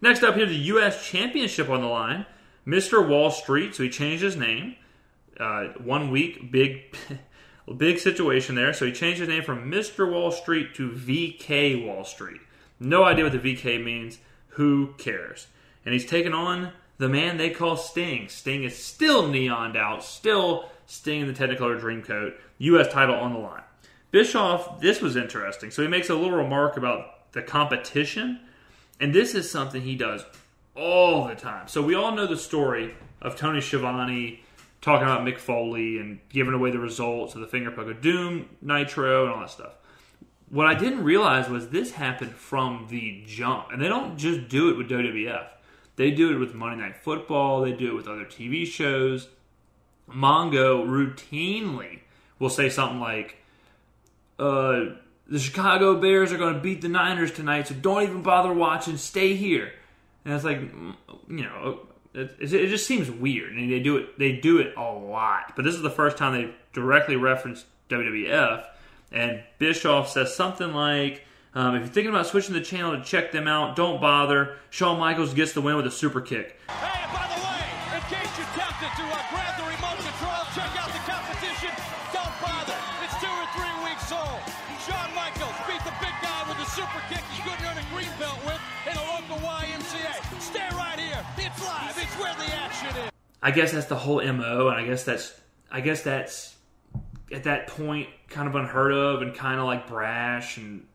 Next 0.00 0.22
up 0.22 0.36
here, 0.36 0.46
the 0.46 0.54
U.S. 0.54 1.04
Championship 1.04 1.68
on 1.68 1.80
the 1.80 1.88
line. 1.88 2.26
Mr. 2.64 3.04
Wall 3.04 3.32
Street, 3.32 3.74
so 3.74 3.82
he 3.82 3.90
changed 3.90 4.22
his 4.22 4.36
name. 4.36 4.76
Uh, 5.40 5.70
one 5.82 6.12
week, 6.12 6.52
big, 6.52 6.96
big 7.76 7.98
situation 7.98 8.54
there. 8.54 8.72
So 8.72 8.86
he 8.86 8.92
changed 8.92 9.18
his 9.18 9.28
name 9.28 9.42
from 9.42 9.68
Mr. 9.68 10.08
Wall 10.08 10.30
Street 10.30 10.76
to 10.76 10.92
VK 10.92 11.84
Wall 11.84 12.04
Street. 12.04 12.40
No 12.78 13.02
idea 13.02 13.24
what 13.24 13.32
the 13.32 13.40
VK 13.40 13.82
means. 13.82 14.18
Who 14.50 14.94
cares? 14.96 15.48
And 15.84 15.92
he's 15.92 16.06
taken 16.06 16.32
on 16.32 16.70
the 16.98 17.08
man 17.08 17.36
they 17.36 17.50
call 17.50 17.76
Sting. 17.76 18.28
Sting 18.28 18.64
is 18.64 18.76
still 18.76 19.24
neoned 19.24 19.76
out, 19.76 20.02
still 20.02 20.70
Sting 20.86 21.22
in 21.22 21.26
the 21.26 21.32
Technicolor 21.32 21.80
Dreamcoat. 21.80 22.34
U.S. 22.58 22.92
title 22.92 23.16
on 23.16 23.32
the 23.32 23.38
line. 23.38 23.62
Bischoff, 24.10 24.80
this 24.80 25.02
was 25.02 25.16
interesting. 25.16 25.70
So 25.70 25.82
he 25.82 25.88
makes 25.88 26.08
a 26.08 26.14
little 26.14 26.36
remark 26.36 26.76
about 26.76 27.32
the 27.32 27.42
competition, 27.42 28.40
and 28.98 29.14
this 29.14 29.34
is 29.34 29.50
something 29.50 29.82
he 29.82 29.96
does 29.96 30.24
all 30.74 31.26
the 31.26 31.34
time. 31.34 31.68
So 31.68 31.82
we 31.82 31.94
all 31.94 32.12
know 32.12 32.26
the 32.26 32.36
story 32.36 32.94
of 33.20 33.36
Tony 33.36 33.60
Schiavone 33.60 34.42
talking 34.80 35.06
about 35.06 35.22
Mick 35.22 35.38
Foley 35.38 35.98
and 35.98 36.20
giving 36.28 36.54
away 36.54 36.70
the 36.70 36.78
results 36.78 37.34
of 37.34 37.40
the 37.40 37.46
Finger 37.46 37.70
Poke 37.70 37.90
of 37.90 38.00
Doom, 38.00 38.48
Nitro, 38.62 39.24
and 39.24 39.34
all 39.34 39.40
that 39.40 39.50
stuff. 39.50 39.72
What 40.48 40.66
I 40.66 40.74
didn't 40.74 41.02
realize 41.02 41.48
was 41.48 41.70
this 41.70 41.92
happened 41.92 42.32
from 42.32 42.86
the 42.88 43.24
jump, 43.26 43.72
and 43.72 43.82
they 43.82 43.88
don't 43.88 44.16
just 44.16 44.48
do 44.48 44.70
it 44.70 44.76
with 44.76 44.88
WWF. 44.88 45.48
They 45.96 46.10
do 46.10 46.32
it 46.34 46.38
with 46.38 46.54
Monday 46.54 46.82
Night 46.82 46.96
Football. 46.96 47.62
They 47.62 47.72
do 47.72 47.88
it 47.88 47.94
with 47.94 48.06
other 48.06 48.24
TV 48.24 48.66
shows. 48.66 49.28
Mongo 50.08 50.86
routinely 50.86 52.00
will 52.38 52.50
say 52.50 52.68
something 52.68 53.00
like, 53.00 53.36
uh, 54.38 54.84
"The 55.26 55.38
Chicago 55.38 55.98
Bears 55.98 56.32
are 56.32 56.38
going 56.38 56.54
to 56.54 56.60
beat 56.60 56.82
the 56.82 56.88
Niners 56.88 57.32
tonight, 57.32 57.68
so 57.68 57.74
don't 57.74 58.02
even 58.02 58.22
bother 58.22 58.52
watching. 58.52 58.98
Stay 58.98 59.34
here." 59.34 59.72
And 60.24 60.34
it's 60.34 60.44
like, 60.44 60.60
mm, 60.60 60.94
you 61.28 61.44
know, 61.44 61.80
it, 62.12 62.36
it 62.40 62.68
just 62.68 62.86
seems 62.86 63.10
weird, 63.10 63.52
and 63.52 63.70
they 63.70 63.80
do 63.80 63.96
it. 63.96 64.18
They 64.18 64.32
do 64.32 64.58
it 64.58 64.74
a 64.76 64.92
lot, 64.92 65.54
but 65.56 65.64
this 65.64 65.74
is 65.74 65.82
the 65.82 65.90
first 65.90 66.16
time 66.16 66.34
they 66.34 66.50
directly 66.72 67.16
referenced 67.16 67.66
WWF. 67.88 68.64
And 69.12 69.42
Bischoff 69.58 70.10
says 70.10 70.34
something 70.34 70.72
like, 70.72 71.24
um, 71.56 71.74
if 71.74 71.80
you're 71.80 71.88
thinking 71.88 72.12
about 72.12 72.26
switching 72.26 72.52
the 72.52 72.60
channel 72.60 72.92
to 72.92 73.02
check 73.02 73.32
them 73.32 73.48
out, 73.48 73.76
don't 73.76 73.98
bother. 73.98 74.60
Shawn 74.68 75.00
Michaels 75.00 75.32
gets 75.32 75.54
the 75.54 75.62
win 75.62 75.76
with 75.76 75.86
a 75.86 75.90
super 75.90 76.20
kick. 76.20 76.60
Hey, 76.68 77.00
and 77.00 77.12
by 77.16 77.24
the 77.32 77.40
way, 77.40 77.64
in 77.96 78.02
case 78.12 78.28
you're 78.36 78.52
tempted 78.52 78.92
to 78.92 79.04
uh, 79.08 79.16
grab 79.32 79.56
the 79.56 79.64
remote 79.64 79.96
control, 79.96 80.44
check 80.52 80.68
out 80.76 80.92
the 80.92 81.00
competition. 81.08 81.72
Don't 82.12 82.36
bother. 82.44 82.76
It's 83.08 83.16
two 83.24 83.32
or 83.32 83.48
three 83.56 83.76
weeks 83.88 84.12
old. 84.12 84.44
Shawn 84.84 85.08
Michaels 85.16 85.56
beat 85.64 85.80
the 85.80 85.96
big 85.96 86.12
guy 86.20 86.44
with 86.44 86.60
a 86.60 86.68
super 86.76 87.00
kick 87.08 87.24
he 87.32 87.40
couldn't 87.40 87.64
earn 87.64 87.80
a 87.80 87.86
green 87.88 88.12
belt 88.20 88.36
with 88.44 88.60
in 88.84 88.92
a 88.92 89.04
local 89.16 89.40
YMCA. 89.40 90.12
Stay 90.44 90.68
right 90.76 91.00
here. 91.00 91.24
It's 91.40 91.56
live. 91.64 91.96
It's 91.96 92.14
where 92.20 92.36
the 92.36 92.52
action 92.52 92.92
is. 93.00 93.10
I 93.40 93.50
guess 93.50 93.72
that's 93.72 93.86
the 93.86 93.96
whole 93.96 94.20
mo, 94.20 94.68
and 94.68 94.76
I 94.76 94.84
guess 94.84 95.04
that's 95.04 95.32
I 95.72 95.80
guess 95.80 96.02
that's 96.02 96.54
at 97.32 97.44
that 97.44 97.68
point 97.68 98.08
kind 98.28 98.46
of 98.46 98.54
unheard 98.54 98.92
of 98.92 99.22
and 99.22 99.34
kind 99.34 99.58
of 99.58 99.64
like 99.64 99.88
brash, 99.88 100.58
and 100.58 100.86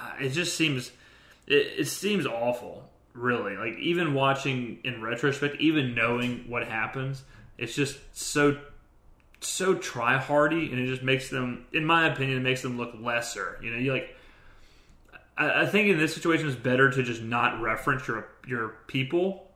Uh, 0.00 0.24
it 0.24 0.30
just 0.30 0.56
seems 0.56 0.92
it, 1.46 1.66
it 1.78 1.88
seems 1.88 2.26
awful, 2.26 2.88
really. 3.12 3.56
Like 3.56 3.78
even 3.78 4.14
watching 4.14 4.78
in 4.84 5.02
retrospect, 5.02 5.60
even 5.60 5.94
knowing 5.94 6.44
what 6.48 6.66
happens, 6.66 7.22
it's 7.58 7.74
just 7.74 7.98
so 8.12 8.58
so 9.40 9.74
try 9.74 10.18
hardy, 10.18 10.70
and 10.70 10.78
it 10.78 10.86
just 10.86 11.02
makes 11.02 11.30
them, 11.30 11.66
in 11.72 11.84
my 11.84 12.06
opinion, 12.12 12.38
it 12.38 12.42
makes 12.42 12.62
them 12.62 12.76
look 12.78 12.94
lesser. 13.00 13.58
You 13.62 13.70
know, 13.70 13.78
you 13.78 13.92
like. 13.92 14.16
I, 15.36 15.62
I 15.62 15.66
think 15.66 15.88
in 15.88 15.98
this 15.98 16.14
situation, 16.14 16.48
it's 16.48 16.56
better 16.56 16.90
to 16.90 17.02
just 17.02 17.22
not 17.22 17.60
reference 17.60 18.06
your 18.08 18.28
your 18.46 18.76
people 18.86 19.50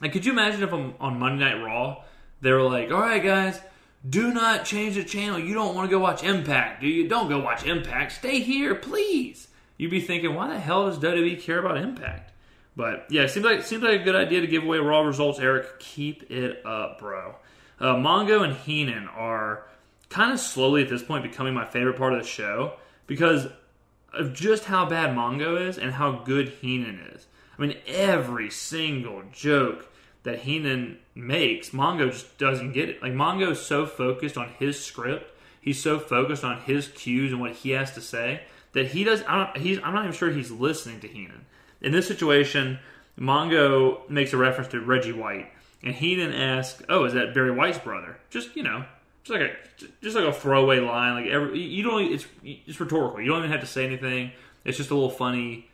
like, 0.00 0.12
could 0.12 0.24
you 0.24 0.32
imagine 0.32 0.62
if 0.62 0.72
on, 0.72 0.94
on 0.98 1.18
Monday 1.18 1.44
Night 1.44 1.62
Raw 1.62 2.02
they 2.40 2.52
were 2.52 2.62
like, 2.62 2.90
"All 2.90 3.00
right, 3.00 3.22
guys, 3.22 3.60
do 4.08 4.32
not 4.32 4.64
change 4.64 4.94
the 4.94 5.04
channel. 5.04 5.38
You 5.38 5.54
don't 5.54 5.74
want 5.74 5.90
to 5.90 5.94
go 5.94 6.00
watch 6.00 6.24
Impact, 6.24 6.80
do 6.80 6.88
you? 6.88 7.06
Don't 7.08 7.28
go 7.28 7.38
watch 7.40 7.64
Impact. 7.64 8.12
Stay 8.12 8.40
here, 8.40 8.74
please." 8.74 9.48
You'd 9.80 9.90
be 9.90 10.02
thinking, 10.02 10.34
"Why 10.34 10.48
the 10.48 10.60
hell 10.60 10.90
does 10.90 10.98
WWE 10.98 11.40
care 11.40 11.58
about 11.58 11.78
Impact?" 11.78 12.32
But 12.76 13.06
yeah, 13.08 13.26
seems 13.28 13.46
like 13.46 13.62
seems 13.62 13.82
like 13.82 14.02
a 14.02 14.04
good 14.04 14.14
idea 14.14 14.42
to 14.42 14.46
give 14.46 14.62
away 14.62 14.76
Raw 14.76 15.00
results. 15.00 15.38
Eric, 15.38 15.80
keep 15.80 16.30
it 16.30 16.60
up, 16.66 16.98
bro. 16.98 17.36
Uh, 17.80 17.94
Mongo 17.94 18.44
and 18.44 18.54
Heenan 18.54 19.08
are 19.08 19.64
kind 20.10 20.34
of 20.34 20.38
slowly 20.38 20.82
at 20.82 20.90
this 20.90 21.02
point 21.02 21.22
becoming 21.22 21.54
my 21.54 21.64
favorite 21.64 21.96
part 21.96 22.12
of 22.12 22.20
the 22.20 22.28
show 22.28 22.74
because 23.06 23.46
of 24.12 24.34
just 24.34 24.64
how 24.64 24.84
bad 24.84 25.16
Mongo 25.16 25.58
is 25.58 25.78
and 25.78 25.92
how 25.92 26.12
good 26.12 26.50
Heenan 26.60 27.00
is. 27.14 27.26
I 27.58 27.62
mean, 27.62 27.78
every 27.86 28.50
single 28.50 29.22
joke 29.32 29.90
that 30.24 30.40
Heenan 30.40 30.98
makes, 31.14 31.70
Mongo 31.70 32.12
just 32.12 32.36
doesn't 32.36 32.72
get 32.72 32.90
it. 32.90 33.02
Like 33.02 33.14
Mongo 33.14 33.52
is 33.52 33.60
so 33.60 33.86
focused 33.86 34.36
on 34.36 34.50
his 34.58 34.78
script, 34.84 35.34
he's 35.58 35.82
so 35.82 35.98
focused 35.98 36.44
on 36.44 36.60
his 36.60 36.88
cues 36.88 37.32
and 37.32 37.40
what 37.40 37.52
he 37.52 37.70
has 37.70 37.92
to 37.92 38.02
say 38.02 38.42
that 38.72 38.88
he 38.88 39.04
does. 39.04 39.22
I 39.26 39.36
don't, 39.36 39.56
he's, 39.56 39.78
I'm 39.82 39.94
not 39.94 40.04
even 40.04 40.16
sure 40.16 40.30
he's 40.30 40.50
listening 40.50 41.00
to 41.00 41.08
Heenan. 41.08 41.46
In 41.80 41.92
this 41.92 42.06
situation, 42.06 42.78
Mongo 43.18 44.08
makes 44.08 44.32
a 44.32 44.36
reference 44.36 44.70
to 44.70 44.80
Reggie 44.80 45.12
White, 45.12 45.50
and 45.82 45.94
Heenan 45.94 46.32
asks, 46.32 46.82
"Oh, 46.88 47.04
is 47.04 47.14
that 47.14 47.34
Barry 47.34 47.50
White's 47.50 47.78
brother?" 47.78 48.18
Just 48.30 48.54
you 48.56 48.62
know, 48.62 48.84
just 49.24 49.40
like 49.40 49.50
a 49.50 49.84
just 50.02 50.16
like 50.16 50.24
a 50.24 50.32
throwaway 50.32 50.80
line. 50.80 51.22
Like 51.22 51.32
every 51.32 51.60
you 51.60 51.82
don't. 51.82 52.12
It's 52.12 52.26
it's 52.42 52.80
rhetorical. 52.80 53.20
You 53.20 53.28
don't 53.28 53.38
even 53.38 53.50
have 53.50 53.60
to 53.60 53.66
say 53.66 53.84
anything. 53.84 54.32
It's 54.64 54.76
just 54.76 54.90
a 54.90 54.94
little 54.94 55.10
funny. 55.10 55.68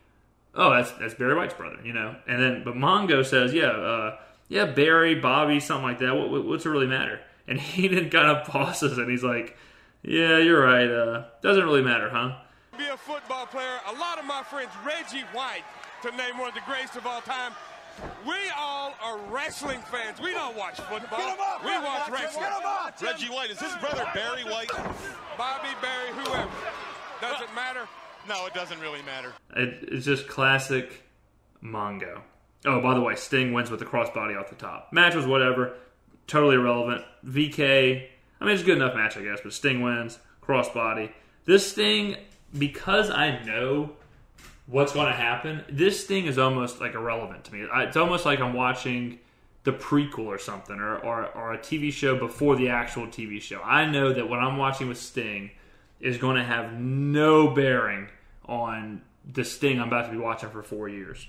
Oh, 0.55 0.71
that's 0.71 0.93
that's 0.93 1.15
Barry 1.15 1.35
White's 1.35 1.55
brother, 1.55 1.79
you 1.85 1.93
know. 1.93 2.17
And 2.27 2.43
then, 2.43 2.65
but 2.65 2.75
Mongo 2.75 3.25
says, 3.25 3.53
"Yeah, 3.53 3.69
uh, 3.71 4.19
yeah, 4.49 4.67
Barry, 4.67 5.15
Bobby, 5.17 5.61
something 5.61 5.85
like 5.85 5.99
that. 5.99 6.15
What, 6.15 6.45
what's 6.45 6.67
it 6.67 6.71
really 6.71 6.87
matter?" 6.87 7.21
And 7.47 7.61
Heenan 7.61 8.11
kind 8.11 8.29
of 8.29 8.47
pauses, 8.49 8.99
and 8.99 9.11
he's 9.11 9.25
like, 9.25 9.57
"Yeah, 10.03 10.39
you're 10.39 10.63
right. 10.63 10.89
Uh, 10.89 11.25
doesn't 11.43 11.65
really 11.65 11.83
matter, 11.83 12.11
huh?" 12.11 12.37
Be 12.79 12.87
a 12.93 12.97
football 12.97 13.47
player. 13.47 13.79
A 13.89 13.93
lot 13.99 14.19
of 14.19 14.27
my 14.27 14.43
friends, 14.43 14.71
Reggie 14.85 15.25
White, 15.33 15.63
to 16.03 16.11
name 16.11 16.37
one 16.39 16.49
of 16.49 16.55
the 16.55 16.61
greatest 16.67 16.97
of 16.97 17.07
all 17.07 17.23
time. 17.23 17.53
We 18.27 18.35
all 18.57 18.95
are 19.03 19.19
wrestling 19.31 19.81
fans. 19.91 20.21
We 20.21 20.33
don't 20.33 20.55
watch 20.57 20.77
football. 20.81 21.19
up, 21.19 21.65
we 21.65 21.71
Reggie, 21.71 21.85
watch 21.85 22.11
wrestling. 22.11 22.45
him 22.45 22.53
up. 22.67 23.01
Reggie 23.01 23.29
White, 23.31 23.51
is 23.51 23.59
his 23.59 23.75
brother 23.77 24.07
Barry 24.13 24.45
White? 24.45 24.71
Bobby, 25.39 25.69
Barry, 25.81 26.11
whoever. 26.13 26.49
Does 27.23 27.41
it 27.41 27.49
matter? 27.55 27.89
No, 28.29 28.45
it 28.45 28.53
doesn't 28.53 28.79
really 28.81 29.01
matter. 29.03 29.33
It, 29.57 29.89
it's 29.91 30.05
just 30.05 30.29
classic 30.29 31.03
Mongo. 31.65 32.21
Oh, 32.67 32.81
by 32.83 32.93
the 32.95 33.01
way, 33.01 33.15
Sting 33.15 33.55
wins 33.55 33.71
with 33.71 33.81
the 33.81 33.87
crossbody 33.87 34.39
off 34.39 34.51
the 34.51 34.57
top. 34.57 34.93
Match 34.93 35.15
was 35.15 35.27
whatever, 35.27 35.75
totally 36.27 36.57
irrelevant. 36.57 37.05
VK, 37.25 38.07
I 38.41 38.45
mean, 38.45 38.53
it's 38.53 38.63
a 38.63 38.67
good 38.67 38.77
enough 38.77 38.95
match, 38.95 39.17
I 39.17 39.23
guess, 39.23 39.41
but 39.43 39.55
Sting 39.55 39.81
wins, 39.81 40.19
crossbody. 40.43 41.13
This 41.47 41.71
Sting, 41.71 42.17
because 42.59 43.11
I 43.11 43.43
know 43.45 43.93
what's 44.67 44.93
going 44.93 45.07
to 45.07 45.13
happen, 45.17 45.65
this 45.69 46.05
thing 46.05 46.27
is 46.27 46.39
almost 46.39 46.81
like 46.81 46.95
irrelevant 46.95 47.45
to 47.45 47.55
me. 47.55 47.67
I- 47.73 47.85
It's 47.85 47.97
almost 47.97 48.25
like 48.25 48.41
I'm 48.41 48.55
watching 48.55 49.19
the 49.65 49.73
prequel 49.73 50.27
or 50.27 50.39
something, 50.39 50.79
or, 50.79 50.97
or, 50.99 51.27
or 51.27 51.53
a 51.55 51.59
TV 51.59 51.93
show 51.93 52.17
before 52.17 52.55
the 52.57 52.69
actual 52.69 53.07
TV 53.09 53.41
show. 53.43 53.61
I 53.63 53.85
know 53.87 54.13
that 54.13 54.29
what 54.29 54.39
I'm 54.39 54.57
watching 54.57 54.89
with 54.89 54.99
Sting 54.99 55.51
is 56.01 56.19
going 56.19 56.37
to 56.37 56.45
have 56.45 56.73
no 56.75 57.49
bearing 57.49 58.09
on 58.45 59.03
the 59.25 59.43
Sting 59.45 59.81
I'm 59.81 59.89
about 59.89 60.07
to 60.07 60.13
be 60.13 60.19
watching 60.19 60.51
for 60.51 60.63
four 60.63 60.89
years. 60.89 61.27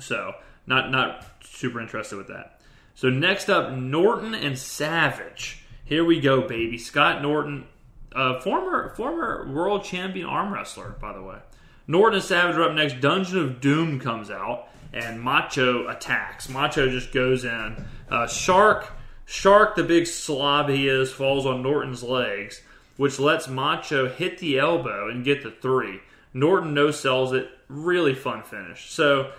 So 0.00 0.34
not 0.66 0.90
not 0.90 1.24
super 1.42 1.80
interested 1.80 2.16
with 2.18 2.28
that. 2.28 2.60
So 2.94 3.08
next 3.08 3.48
up, 3.48 3.72
Norton 3.72 4.34
and 4.34 4.58
Savage. 4.58 5.62
Here 5.86 6.04
we 6.04 6.20
go, 6.20 6.46
baby. 6.46 6.76
Scott 6.76 7.22
Norton, 7.22 7.64
uh, 8.14 8.40
former 8.40 8.94
former 8.94 9.48
world 9.52 9.84
champion 9.84 10.26
arm 10.26 10.52
wrestler, 10.52 10.96
by 11.00 11.12
the 11.12 11.22
way. 11.22 11.38
Norton 11.86 12.16
and 12.16 12.24
Savage 12.24 12.56
are 12.56 12.62
up 12.62 12.74
next. 12.74 13.00
Dungeon 13.00 13.38
of 13.38 13.60
Doom 13.60 13.98
comes 13.98 14.30
out, 14.30 14.68
and 14.92 15.20
Macho 15.20 15.88
attacks. 15.88 16.48
Macho 16.48 16.88
just 16.88 17.12
goes 17.12 17.44
in. 17.44 17.84
Uh, 18.08 18.26
Shark, 18.26 18.92
Shark, 19.26 19.76
the 19.76 19.84
big 19.84 20.06
slob 20.06 20.68
he 20.68 20.88
is, 20.88 21.12
falls 21.12 21.46
on 21.46 21.62
Norton's 21.62 22.02
legs, 22.02 22.62
which 22.96 23.18
lets 23.18 23.48
Macho 23.48 24.08
hit 24.08 24.38
the 24.38 24.58
elbow 24.58 25.08
and 25.08 25.24
get 25.24 25.42
the 25.42 25.50
three. 25.50 26.00
Norton 26.32 26.74
no 26.74 26.90
sells 26.90 27.32
it. 27.32 27.48
Really 27.68 28.14
fun 28.14 28.42
finish. 28.42 28.90
So 28.90 29.32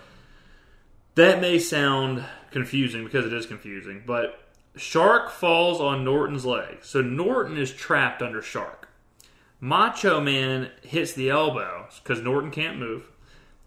that 1.14 1.40
may 1.40 1.58
sound 1.58 2.24
confusing 2.50 3.04
because 3.04 3.26
it 3.26 3.32
is 3.32 3.46
confusing, 3.46 4.02
but 4.06 4.41
Shark 4.76 5.30
falls 5.30 5.80
on 5.80 6.04
Norton's 6.04 6.44
leg. 6.44 6.78
So 6.82 7.02
Norton 7.02 7.58
is 7.58 7.72
trapped 7.72 8.22
under 8.22 8.40
Shark. 8.40 8.88
Macho 9.60 10.20
Man 10.20 10.70
hits 10.82 11.12
the 11.12 11.30
elbow 11.30 11.86
because 12.02 12.22
Norton 12.22 12.50
can't 12.50 12.78
move 12.78 13.04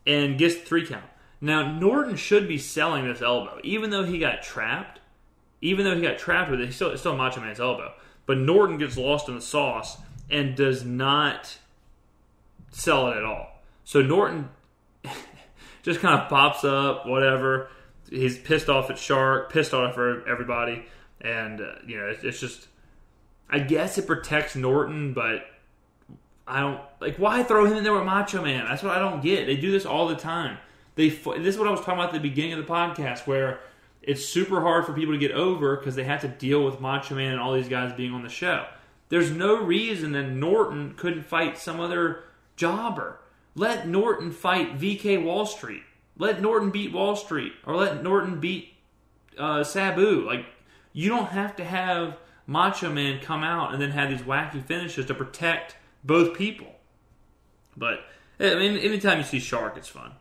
and 0.05 0.38
gets 0.38 0.55
three 0.55 0.85
count. 0.85 1.05
Now, 1.39 1.71
Norton 1.77 2.15
should 2.15 2.47
be 2.47 2.57
selling 2.57 3.05
this 3.05 3.21
elbow, 3.21 3.59
even 3.63 3.91
though 3.91 4.03
he 4.03 4.19
got 4.19 4.41
trapped. 4.41 5.00
Even 5.62 5.85
though 5.85 5.95
he 5.95 6.01
got 6.01 6.17
trapped 6.17 6.51
with 6.51 6.59
it, 6.59 6.65
he's 6.65 6.75
still, 6.75 6.91
it's 6.91 7.01
still 7.01 7.15
Macho 7.15 7.41
Man's 7.41 7.59
elbow. 7.59 7.93
But 8.25 8.38
Norton 8.38 8.77
gets 8.77 8.97
lost 8.97 9.29
in 9.29 9.35
the 9.35 9.41
sauce 9.41 9.97
and 10.29 10.55
does 10.55 10.83
not 10.83 11.57
sell 12.71 13.09
it 13.09 13.17
at 13.17 13.24
all. 13.24 13.62
So 13.83 14.01
Norton 14.01 14.50
just 15.83 16.01
kind 16.01 16.19
of 16.19 16.29
pops 16.29 16.63
up, 16.63 17.07
whatever. 17.07 17.69
He's 18.09 18.38
pissed 18.38 18.69
off 18.69 18.89
at 18.89 18.97
Shark, 18.97 19.51
pissed 19.51 19.74
off 19.74 19.97
at 19.97 20.27
everybody, 20.27 20.85
and 21.21 21.62
uh, 21.62 21.74
you 21.85 21.97
know 21.97 22.07
it's, 22.07 22.24
it's 22.24 22.39
just. 22.39 22.67
I 23.47 23.59
guess 23.59 24.00
it 24.00 24.07
protects 24.07 24.55
Norton, 24.55 25.13
but 25.13 25.45
I 26.47 26.62
don't 26.62 26.81
like 27.00 27.17
why 27.17 27.43
throw 27.43 27.65
him 27.65 27.77
in 27.77 27.83
there 27.83 27.93
with 27.93 28.03
Macho 28.05 28.41
Man. 28.41 28.65
That's 28.65 28.83
what 28.83 28.95
I 28.95 29.00
don't 29.00 29.21
get. 29.21 29.45
They 29.45 29.55
do 29.55 29.71
this 29.71 29.85
all 29.85 30.07
the 30.07 30.15
time. 30.15 30.57
They 30.95 31.09
this 31.09 31.25
is 31.27 31.57
what 31.57 31.67
I 31.67 31.71
was 31.71 31.81
talking 31.81 31.95
about 31.95 32.07
at 32.07 32.13
the 32.13 32.27
beginning 32.27 32.53
of 32.53 32.65
the 32.65 32.71
podcast, 32.71 33.27
where 33.27 33.59
it's 34.01 34.24
super 34.25 34.62
hard 34.62 34.85
for 34.85 34.93
people 34.93 35.13
to 35.13 35.19
get 35.19 35.31
over 35.31 35.75
because 35.75 35.95
they 35.95 36.03
have 36.03 36.21
to 36.21 36.27
deal 36.27 36.63
with 36.63 36.79
Macho 36.79 37.15
Man 37.15 37.31
and 37.31 37.41
all 37.41 37.53
these 37.53 37.69
guys 37.69 37.93
being 37.93 38.13
on 38.13 38.24
the 38.24 38.29
show. 38.29 38.65
There's 39.09 39.31
no 39.31 39.62
reason 39.62 40.12
that 40.13 40.29
Norton 40.29 40.93
couldn't 40.95 41.24
fight 41.24 41.57
some 41.57 41.79
other 41.79 42.24
jobber. 42.55 43.19
Let 43.55 43.88
Norton 43.88 44.31
fight 44.31 44.77
VK 44.77 45.24
Wall 45.24 45.45
Street. 45.45 45.83
Let 46.17 46.41
Norton 46.41 46.72
beat 46.72 46.93
Wall 46.93 47.15
Street, 47.15 47.53
or 47.65 47.75
let 47.75 48.01
Norton 48.01 48.39
beat 48.39 48.74
uh, 49.38 49.63
Sabu. 49.63 50.25
Like 50.25 50.45
you 50.93 51.10
don't 51.10 51.29
have 51.29 51.55
to 51.57 51.63
have 51.63 52.17
Macho 52.48 52.91
Man 52.91 53.19
come 53.19 53.43
out 53.43 53.74
and 53.74 53.81
then 53.81 53.91
have 53.91 54.10
these 54.10 54.22
wacky 54.22 54.63
finishes 54.63 55.05
to 55.07 55.13
protect 55.13 55.75
both 56.03 56.38
people. 56.38 56.67
But 57.75 58.00
I 58.39 58.55
mean, 58.55 58.77
anytime 58.77 59.17
you 59.17 59.24
see 59.24 59.39
Shark, 59.39 59.77
it's 59.77 59.88
fun. 59.88 60.13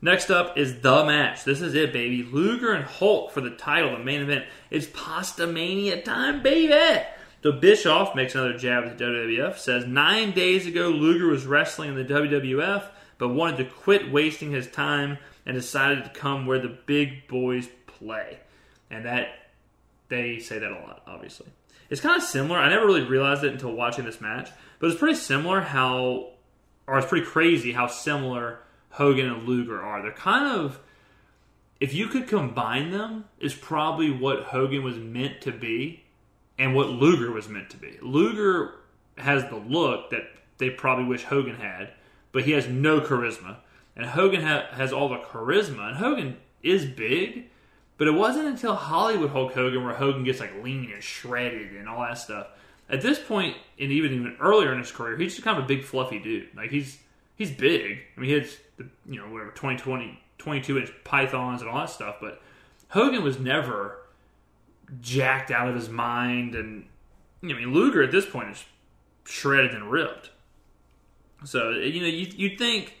Next 0.00 0.30
up 0.30 0.56
is 0.56 0.80
the 0.80 1.04
match. 1.04 1.44
This 1.44 1.60
is 1.60 1.74
it, 1.74 1.92
baby. 1.92 2.22
Luger 2.22 2.72
and 2.72 2.84
Hulk 2.84 3.32
for 3.32 3.40
the 3.40 3.50
title, 3.50 3.92
the 3.92 4.04
main 4.04 4.22
event. 4.22 4.44
It's 4.70 4.86
Pasta 4.86 5.46
Mania 5.46 6.02
time, 6.02 6.42
baby. 6.42 7.02
So 7.42 7.52
Bischoff 7.52 8.14
makes 8.14 8.34
another 8.34 8.56
jab 8.56 8.84
at 8.84 8.98
the 8.98 9.04
WWF. 9.04 9.58
Says 9.58 9.86
nine 9.86 10.32
days 10.32 10.66
ago 10.66 10.88
Luger 10.88 11.26
was 11.26 11.46
wrestling 11.46 11.90
in 11.90 11.96
the 11.96 12.14
WWF, 12.14 12.84
but 13.16 13.28
wanted 13.28 13.56
to 13.58 13.64
quit 13.64 14.10
wasting 14.10 14.52
his 14.52 14.68
time 14.68 15.18
and 15.48 15.56
decided 15.56 16.04
to 16.04 16.10
come 16.10 16.44
where 16.44 16.60
the 16.60 16.78
big 16.86 17.26
boys 17.26 17.68
play. 17.86 18.38
And 18.90 19.06
that 19.06 19.28
they 20.08 20.38
say 20.38 20.58
that 20.58 20.70
a 20.70 20.74
lot, 20.74 21.02
obviously. 21.06 21.46
It's 21.88 22.02
kind 22.02 22.16
of 22.16 22.22
similar. 22.22 22.58
I 22.58 22.68
never 22.68 22.86
really 22.86 23.04
realized 23.04 23.44
it 23.44 23.52
until 23.52 23.72
watching 23.72 24.04
this 24.04 24.20
match, 24.20 24.50
but 24.78 24.90
it's 24.90 24.98
pretty 24.98 25.18
similar 25.18 25.62
how, 25.62 26.32
or 26.86 26.98
it's 26.98 27.08
pretty 27.08 27.24
crazy 27.24 27.72
how 27.72 27.86
similar 27.86 28.60
Hogan 28.90 29.26
and 29.26 29.48
Luger 29.48 29.82
are. 29.82 30.02
They're 30.02 30.12
kind 30.12 30.46
of, 30.46 30.80
if 31.80 31.94
you 31.94 32.08
could 32.08 32.28
combine 32.28 32.90
them, 32.90 33.24
is 33.40 33.54
probably 33.54 34.10
what 34.10 34.44
Hogan 34.44 34.84
was 34.84 34.98
meant 34.98 35.40
to 35.42 35.52
be 35.52 36.04
and 36.58 36.74
what 36.74 36.90
Luger 36.90 37.32
was 37.32 37.48
meant 37.48 37.70
to 37.70 37.78
be. 37.78 37.96
Luger 38.02 38.74
has 39.16 39.44
the 39.44 39.56
look 39.56 40.10
that 40.10 40.24
they 40.58 40.68
probably 40.68 41.06
wish 41.06 41.24
Hogan 41.24 41.56
had, 41.56 41.92
but 42.32 42.44
he 42.44 42.52
has 42.52 42.68
no 42.68 43.00
charisma. 43.00 43.56
And 43.98 44.06
Hogan 44.06 44.42
ha- 44.42 44.68
has 44.70 44.92
all 44.92 45.08
the 45.08 45.18
charisma, 45.18 45.88
and 45.88 45.96
Hogan 45.96 46.36
is 46.62 46.86
big, 46.86 47.50
but 47.98 48.06
it 48.06 48.12
wasn't 48.12 48.46
until 48.46 48.76
Hollywood 48.76 49.30
Hulk 49.30 49.52
Hogan 49.52 49.84
where 49.84 49.94
Hogan 49.94 50.22
gets 50.22 50.38
like 50.38 50.62
lean 50.62 50.90
and 50.92 51.02
shredded 51.02 51.72
and 51.72 51.88
all 51.88 52.00
that 52.00 52.16
stuff. 52.16 52.46
At 52.88 53.02
this 53.02 53.18
point, 53.18 53.56
and 53.78 53.90
even 53.90 54.12
even 54.12 54.36
earlier 54.40 54.72
in 54.72 54.78
his 54.78 54.92
career, 54.92 55.16
he's 55.18 55.34
just 55.34 55.44
kind 55.44 55.58
of 55.58 55.64
a 55.64 55.66
big 55.66 55.84
fluffy 55.84 56.20
dude. 56.20 56.48
Like 56.56 56.70
he's 56.70 56.98
he's 57.34 57.50
big. 57.50 57.98
I 58.16 58.20
mean, 58.20 58.30
he 58.30 58.36
has 58.38 58.56
the 58.76 58.86
you 59.04 59.20
know 59.20 59.26
whatever 59.26 59.50
20, 59.50 59.76
20 59.76 60.22
22 60.38 60.78
inch 60.78 60.92
pythons 61.02 61.60
and 61.60 61.68
all 61.68 61.80
that 61.80 61.90
stuff. 61.90 62.16
But 62.20 62.40
Hogan 62.90 63.22
was 63.22 63.38
never 63.38 63.98
jacked 65.00 65.50
out 65.50 65.68
of 65.68 65.74
his 65.74 65.88
mind, 65.88 66.54
and 66.54 66.86
I 67.42 67.46
mean 67.46 67.74
Luger 67.74 68.02
at 68.02 68.12
this 68.12 68.26
point 68.26 68.50
is 68.50 68.64
shredded 69.24 69.72
and 69.72 69.90
ripped. 69.90 70.30
So 71.44 71.70
you 71.70 72.00
know 72.00 72.06
you 72.06 72.28
you'd 72.36 72.58
think 72.58 72.94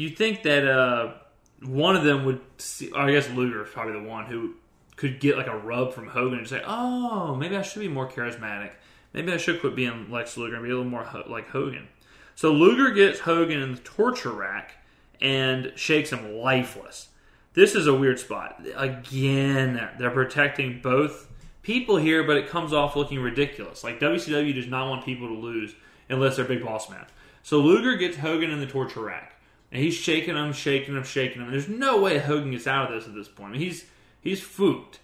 you 0.00 0.10
think 0.10 0.42
that 0.42 0.66
uh, 0.66 1.14
one 1.62 1.96
of 1.96 2.04
them 2.04 2.24
would. 2.24 2.40
See, 2.58 2.90
I 2.94 3.10
guess 3.12 3.28
Luger 3.30 3.64
is 3.64 3.70
probably 3.70 3.94
the 3.94 4.08
one 4.08 4.26
who 4.26 4.54
could 4.96 5.20
get 5.20 5.36
like 5.36 5.46
a 5.46 5.56
rub 5.56 5.92
from 5.92 6.08
Hogan 6.08 6.38
and 6.38 6.48
say, 6.48 6.62
"Oh, 6.66 7.34
maybe 7.34 7.56
I 7.56 7.62
should 7.62 7.80
be 7.80 7.88
more 7.88 8.08
charismatic. 8.08 8.72
Maybe 9.12 9.32
I 9.32 9.36
should 9.36 9.60
quit 9.60 9.74
being 9.74 10.10
Lex 10.10 10.36
Luger 10.36 10.56
and 10.56 10.64
be 10.64 10.70
a 10.70 10.76
little 10.76 10.90
more 10.90 11.04
ho- 11.04 11.24
like 11.28 11.48
Hogan." 11.48 11.88
So 12.34 12.52
Luger 12.52 12.90
gets 12.90 13.20
Hogan 13.20 13.62
in 13.62 13.72
the 13.72 13.80
torture 13.80 14.30
rack 14.30 14.74
and 15.20 15.72
shakes 15.76 16.10
him 16.10 16.34
lifeless. 16.34 17.08
This 17.54 17.74
is 17.74 17.86
a 17.86 17.94
weird 17.94 18.18
spot. 18.18 18.62
Again, 18.76 19.88
they're 19.98 20.10
protecting 20.10 20.80
both 20.82 21.32
people 21.62 21.96
here, 21.96 22.22
but 22.22 22.36
it 22.36 22.50
comes 22.50 22.74
off 22.74 22.94
looking 22.94 23.18
ridiculous. 23.20 23.82
Like 23.82 23.98
WCW 23.98 24.54
does 24.54 24.66
not 24.66 24.90
want 24.90 25.06
people 25.06 25.28
to 25.28 25.34
lose 25.34 25.74
unless 26.10 26.36
they're 26.36 26.44
big 26.44 26.62
boss 26.62 26.90
man. 26.90 27.06
So 27.42 27.58
Luger 27.60 27.96
gets 27.96 28.18
Hogan 28.18 28.50
in 28.50 28.60
the 28.60 28.66
torture 28.66 29.00
rack. 29.00 29.35
And 29.72 29.82
he's 29.82 29.94
shaking 29.94 30.36
him, 30.36 30.52
shaking 30.52 30.96
him, 30.96 31.04
shaking 31.04 31.42
him. 31.42 31.50
There's 31.50 31.68
no 31.68 32.00
way 32.00 32.18
Hogan 32.18 32.52
gets 32.52 32.66
out 32.66 32.90
of 32.90 32.94
this 32.94 33.08
at 33.08 33.14
this 33.14 33.28
point. 33.28 33.50
I 33.50 33.52
mean, 33.52 33.60
he's 33.62 33.84
he's 34.20 34.40
fooked. 34.40 35.00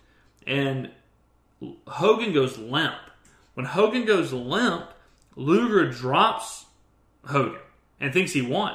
And 0.46 0.90
Hogan 1.86 2.32
goes 2.32 2.58
limp. 2.58 2.94
When 3.54 3.66
Hogan 3.66 4.04
goes 4.04 4.32
limp, 4.32 4.90
Luger 5.36 5.90
drops 5.90 6.66
Hogan 7.26 7.60
and 8.00 8.12
thinks 8.12 8.32
he 8.32 8.42
won. 8.42 8.74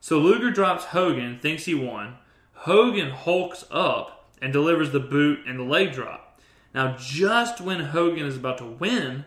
So 0.00 0.18
Luger 0.18 0.50
drops 0.50 0.86
Hogan, 0.86 1.38
thinks 1.40 1.64
he 1.64 1.74
won. 1.74 2.16
Hogan 2.52 3.10
hulks 3.10 3.64
up 3.70 4.30
and 4.40 4.52
delivers 4.52 4.90
the 4.90 5.00
boot 5.00 5.40
and 5.46 5.58
the 5.58 5.64
leg 5.64 5.92
drop. 5.92 6.40
Now, 6.74 6.96
just 6.98 7.60
when 7.60 7.80
Hogan 7.80 8.26
is 8.26 8.36
about 8.36 8.58
to 8.58 8.66
win, 8.66 9.24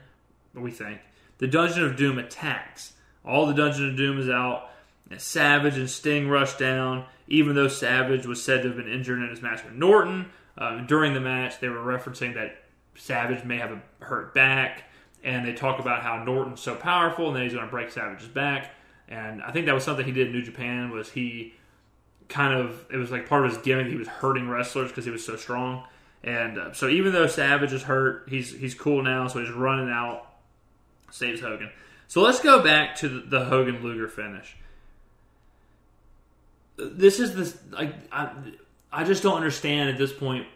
we 0.54 0.72
think, 0.72 1.02
the 1.40 1.48
Dungeon 1.48 1.84
of 1.84 1.96
Doom 1.96 2.18
attacks. 2.18 2.94
All 3.26 3.46
the 3.46 3.54
Dungeon 3.54 3.90
of 3.90 3.98
Doom 3.98 4.20
is 4.20 4.30
out. 4.30 4.70
Savage 5.18 5.78
and 5.78 5.90
Sting 5.90 6.28
rush 6.28 6.56
down, 6.56 7.06
even 7.28 7.56
though 7.56 7.68
Savage 7.68 8.26
was 8.26 8.44
said 8.44 8.62
to 8.62 8.70
have 8.70 8.78
been 8.78 8.92
injured 8.92 9.22
in 9.22 9.30
his 9.30 9.42
match 9.42 9.64
with 9.64 9.74
Norton. 9.74 10.28
Um, 10.58 10.86
during 10.86 11.14
the 11.14 11.20
match, 11.20 11.60
they 11.60 11.70
were 11.70 11.80
referencing 11.80 12.36
that 12.36 12.64
Savage 12.96 13.44
may 13.44 13.58
have 13.58 13.72
a 13.72 13.82
hurt 14.04 14.34
back, 14.34 14.84
and 15.24 15.46
they 15.46 15.54
talk 15.54 15.80
about 15.80 16.04
how 16.04 16.24
Norton's 16.24 16.62
so 16.62 16.76
powerful 16.76 17.28
and 17.28 17.36
that 17.36 17.44
he's 17.44 17.54
going 17.54 17.66
to 17.66 17.72
break 17.72 17.92
Savage's 17.92 18.28
back. 18.28 18.72
And 19.08 19.42
I 19.42 19.52
think 19.52 19.66
that 19.66 19.76
was 19.76 19.84
something 19.84 20.06
he 20.06 20.12
did 20.12 20.28
in 20.28 20.34
New 20.34 20.42
Japan 20.42 20.92
was 20.92 21.10
he 21.10 21.54
kind 22.30 22.54
of 22.54 22.86
it 22.90 22.98
was 22.98 23.12
like 23.12 23.28
part 23.28 23.46
of 23.46 23.52
his 23.52 23.62
gimmick. 23.62 23.88
He 23.88 23.96
was 23.96 24.08
hurting 24.08 24.48
wrestlers 24.48 24.90
because 24.90 25.06
he 25.06 25.12
was 25.12 25.26
so 25.26 25.36
strong. 25.36 25.86
And 26.24 26.58
uh, 26.58 26.74
so 26.74 26.88
even 26.88 27.12
though 27.12 27.28
Savage 27.28 27.74
is 27.74 27.84
hurt, 27.84 28.28
he's 28.30 28.58
he's 28.58 28.74
cool 28.74 29.04
now. 29.04 29.28
So 29.28 29.40
he's 29.40 29.52
running 29.52 29.90
out, 29.90 30.26
saves 31.12 31.42
Hogan. 31.42 31.70
So 32.08 32.22
let's 32.22 32.40
go 32.40 32.64
back 32.64 32.96
to 32.98 33.10
the, 33.10 33.20
the 33.22 33.46
Hogan 33.46 33.84
Luger 33.84 34.08
finish 34.08 34.56
this 36.78 37.20
is 37.20 37.36
this 37.36 37.58
like 37.72 37.94
I, 38.12 38.32
I 38.92 39.04
just 39.04 39.24
don't 39.24 39.36
understand 39.36 39.90
at 39.90 39.98
this 39.98 40.14
point 40.14 40.48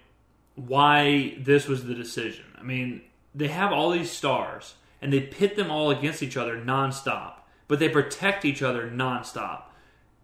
why 0.56 1.36
this 1.39 1.67
was 1.67 1.86
the 1.86 1.93
decision. 1.93 2.45
I 2.58 2.63
mean, 2.63 3.01
they 3.36 3.47
have 3.47 3.71
all 3.71 3.91
these 3.91 4.12
stars 4.12 4.75
and 5.01 5.13
they 5.13 5.21
pit 5.21 5.56
them 5.56 5.69
all 5.69 5.91
against 5.91 6.23
each 6.23 6.38
other 6.38 6.58
nonstop, 6.58 7.34
but 7.67 7.80
they 7.80 7.89
protect 7.89 8.45
each 8.45 8.62
other 8.62 8.89
nonstop. 8.89 9.63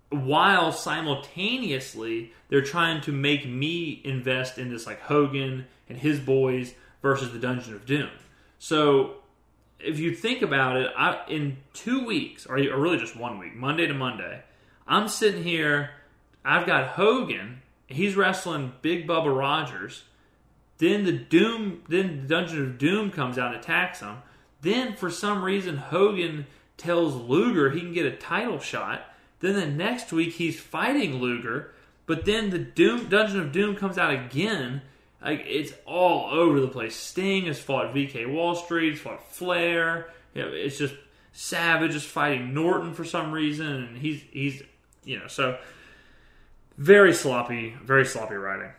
While 0.10 0.72
simultaneously 0.72 2.34
they're 2.50 2.62
trying 2.62 3.02
to 3.02 3.12
make 3.12 3.48
me 3.48 4.02
invest 4.04 4.58
in 4.58 4.70
this 4.70 4.86
like 4.86 5.02
Hogan 5.02 5.66
and 5.90 5.98
his 5.98 6.20
boys 6.20 6.74
versus 7.02 7.32
the 7.32 7.40
Dungeon 7.40 7.76
of 7.76 7.86
Doom. 7.86 8.10
So 8.60 9.16
if 9.80 10.00
you 10.00 10.16
think 10.16 10.42
about 10.42 10.78
it, 10.78 10.92
I, 10.98 11.20
in 11.28 11.58
two 11.74 12.06
weeks, 12.06 12.46
or, 12.46 12.58
or 12.58 12.78
really 12.78 12.98
just 12.98 13.16
one 13.16 13.38
week, 13.38 13.56
Monday 13.56 13.86
to 13.86 13.94
Monday, 13.94 14.42
I'm 14.88 15.08
sitting 15.08 15.44
here, 15.44 15.92
I've 16.44 16.66
got 16.66 16.90
Hogan, 16.90 17.62
he's 17.88 18.16
wrestling 18.16 18.74
Big 18.82 19.08
Bubba 19.08 19.36
Rogers. 19.36 20.04
Then 20.78 21.04
the 21.06 21.14
Doom, 21.14 21.84
then 21.88 22.22
the 22.22 22.28
Dungeon 22.28 22.62
of 22.64 22.78
Doom 22.78 23.12
comes 23.12 23.38
out 23.38 23.54
and 23.54 23.64
attacks 23.64 24.02
him. 24.02 24.18
Then 24.62 24.96
for 24.96 25.10
some 25.10 25.44
reason 25.44 25.78
Hogan 25.78 26.46
tells 26.78 27.16
Luger 27.16 27.70
he 27.70 27.80
can 27.80 27.94
get 27.94 28.06
a 28.06 28.16
title 28.16 28.60
shot. 28.60 29.06
Then 29.40 29.56
the 29.56 29.68
next 29.68 30.12
week 30.12 30.34
he's 30.34 30.60
fighting 30.60 31.20
Luger, 31.20 31.74
but 32.06 32.26
then 32.26 32.50
the 32.50 32.60
Doom 32.60 33.08
Dungeon 33.08 33.40
of 33.40 33.52
Doom 33.52 33.76
comes 33.76 33.98
out 33.98 34.14
again. 34.14 34.82
Like 35.22 35.44
it's 35.46 35.74
all 35.86 36.34
over 36.34 36.60
the 36.60 36.68
place. 36.68 36.96
Sting 36.96 37.46
has 37.46 37.60
fought 37.60 37.94
VK 37.94 38.32
Wall 38.32 38.56
Street, 38.56 38.92
he's 38.92 39.02
fought 39.02 39.32
Flair. 39.32 40.10
You 40.34 40.44
know, 40.44 40.50
it's 40.52 40.78
just 40.78 40.96
Savage 41.34 41.96
is 41.96 42.04
fighting 42.04 42.54
Norton 42.54 42.94
for 42.94 43.04
some 43.04 43.32
reason, 43.32 43.68
and 43.68 43.98
he's 43.98 44.24
he's 44.32 44.62
you 45.06 45.20
know, 45.20 45.28
so 45.28 45.58
very 46.78 47.14
sloppy, 47.14 47.76
very 47.84 48.06
sloppy 48.06 48.36
writing. 48.36 48.72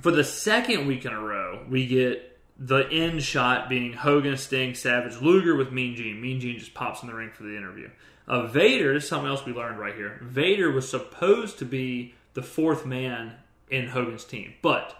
For 0.00 0.10
the 0.10 0.24
second 0.24 0.86
week 0.86 1.04
in 1.04 1.12
a 1.12 1.20
row, 1.20 1.64
we 1.68 1.86
get 1.86 2.38
the 2.58 2.88
end 2.90 3.22
shot 3.22 3.68
being 3.68 3.92
Hogan, 3.92 4.36
Sting, 4.36 4.74
Savage, 4.74 5.20
Luger 5.20 5.56
with 5.56 5.72
Mean 5.72 5.96
Gene. 5.96 6.20
Mean 6.20 6.40
Gene 6.40 6.58
just 6.58 6.74
pops 6.74 7.02
in 7.02 7.08
the 7.08 7.14
ring 7.14 7.30
for 7.32 7.42
the 7.44 7.56
interview. 7.56 7.90
Uh, 8.26 8.46
Vader 8.46 8.94
is 8.94 9.06
something 9.06 9.28
else 9.28 9.44
we 9.44 9.52
learned 9.52 9.78
right 9.78 9.94
here. 9.94 10.18
Vader 10.22 10.70
was 10.70 10.88
supposed 10.88 11.58
to 11.58 11.64
be 11.64 12.14
the 12.34 12.42
fourth 12.42 12.86
man 12.86 13.34
in 13.70 13.88
Hogan's 13.88 14.24
team, 14.24 14.54
but 14.62 14.96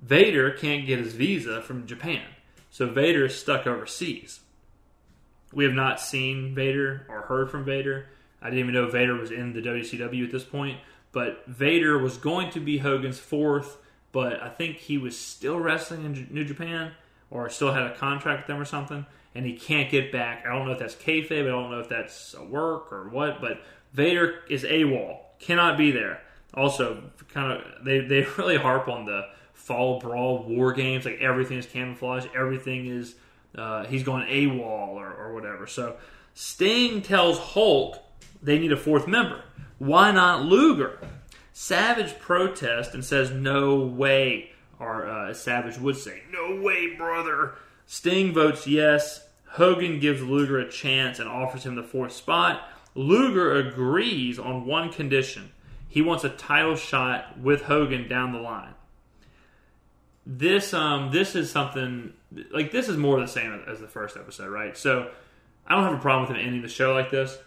Vader 0.00 0.50
can't 0.50 0.86
get 0.86 0.98
his 0.98 1.14
visa 1.14 1.62
from 1.62 1.86
Japan. 1.86 2.22
So 2.70 2.88
Vader 2.88 3.26
is 3.26 3.38
stuck 3.38 3.66
overseas. 3.66 4.40
We 5.52 5.64
have 5.64 5.74
not 5.74 6.00
seen 6.00 6.54
Vader 6.54 7.06
or 7.08 7.22
heard 7.22 7.50
from 7.50 7.64
Vader. 7.64 8.06
I 8.44 8.50
didn't 8.50 8.60
even 8.60 8.74
know 8.74 8.88
Vader 8.88 9.14
was 9.14 9.30
in 9.30 9.54
the 9.54 9.62
WCW 9.62 10.24
at 10.24 10.30
this 10.30 10.44
point. 10.44 10.78
But 11.12 11.44
Vader 11.46 11.96
was 11.96 12.18
going 12.18 12.50
to 12.50 12.60
be 12.60 12.78
Hogan's 12.78 13.20
fourth, 13.20 13.78
but 14.12 14.42
I 14.42 14.48
think 14.48 14.76
he 14.76 14.98
was 14.98 15.18
still 15.18 15.58
wrestling 15.58 16.04
in 16.04 16.14
J- 16.14 16.26
New 16.28 16.44
Japan 16.44 16.92
or 17.30 17.48
still 17.48 17.72
had 17.72 17.84
a 17.84 17.94
contract 17.94 18.40
with 18.40 18.46
them 18.48 18.60
or 18.60 18.64
something, 18.64 19.06
and 19.34 19.46
he 19.46 19.54
can't 19.54 19.90
get 19.90 20.12
back. 20.12 20.44
I 20.44 20.52
don't 20.52 20.66
know 20.66 20.72
if 20.72 20.78
that's 20.80 20.96
kayfabe. 20.96 21.46
I 21.46 21.50
don't 21.50 21.70
know 21.70 21.80
if 21.80 21.88
that's 21.88 22.34
a 22.34 22.44
work 22.44 22.92
or 22.92 23.08
what, 23.08 23.40
but 23.40 23.62
Vader 23.92 24.40
is 24.50 24.64
AWOL, 24.64 25.18
cannot 25.38 25.78
be 25.78 25.92
there. 25.92 26.20
Also, 26.52 27.10
kind 27.32 27.52
of 27.52 27.84
they 27.84 28.00
they 28.00 28.22
really 28.38 28.56
harp 28.56 28.88
on 28.88 29.06
the 29.06 29.28
fall 29.52 30.00
brawl 30.00 30.42
war 30.42 30.72
games, 30.72 31.04
like 31.04 31.20
everything 31.20 31.58
is 31.58 31.66
camouflage, 31.66 32.26
everything 32.36 32.86
is 32.86 33.14
uh, 33.56 33.84
he's 33.84 34.02
going 34.02 34.26
AWOL 34.26 34.88
or, 34.88 35.12
or 35.12 35.32
whatever. 35.32 35.66
So 35.66 35.96
Sting 36.34 37.02
tells 37.02 37.38
Hulk 37.38 37.98
they 38.44 38.58
need 38.58 38.72
a 38.72 38.76
fourth 38.76 39.06
member. 39.08 39.42
Why 39.78 40.10
not 40.10 40.44
Luger? 40.44 40.98
Savage 41.52 42.18
protests 42.18 42.94
and 42.94 43.04
says, 43.04 43.30
No 43.30 43.80
way. 43.80 44.50
Or 44.78 45.06
uh, 45.06 45.34
Savage 45.34 45.78
would 45.78 45.96
say, 45.96 46.22
No 46.30 46.60
way, 46.60 46.94
brother. 46.96 47.54
Sting 47.86 48.32
votes 48.32 48.66
yes. 48.66 49.26
Hogan 49.46 50.00
gives 50.00 50.22
Luger 50.22 50.58
a 50.58 50.70
chance 50.70 51.18
and 51.18 51.28
offers 51.28 51.64
him 51.64 51.74
the 51.74 51.82
fourth 51.82 52.12
spot. 52.12 52.68
Luger 52.94 53.54
agrees 53.56 54.38
on 54.38 54.66
one 54.66 54.92
condition 54.92 55.50
he 55.94 56.02
wants 56.02 56.24
a 56.24 56.28
title 56.28 56.74
shot 56.74 57.38
with 57.38 57.62
Hogan 57.62 58.08
down 58.08 58.32
the 58.32 58.40
line. 58.40 58.74
This 60.26 60.74
um 60.74 61.12
this 61.12 61.36
is 61.36 61.52
something 61.52 62.14
like 62.50 62.72
this 62.72 62.88
is 62.88 62.96
more 62.96 63.20
the 63.20 63.28
same 63.28 63.62
as 63.68 63.78
the 63.78 63.86
first 63.86 64.16
episode, 64.16 64.50
right? 64.50 64.76
So 64.76 65.12
I 65.64 65.76
don't 65.76 65.84
have 65.84 65.94
a 65.94 66.02
problem 66.02 66.26
with 66.26 66.36
him 66.36 66.44
ending 66.44 66.62
the 66.62 66.68
show 66.68 66.94
like 66.94 67.12
this 67.12 67.38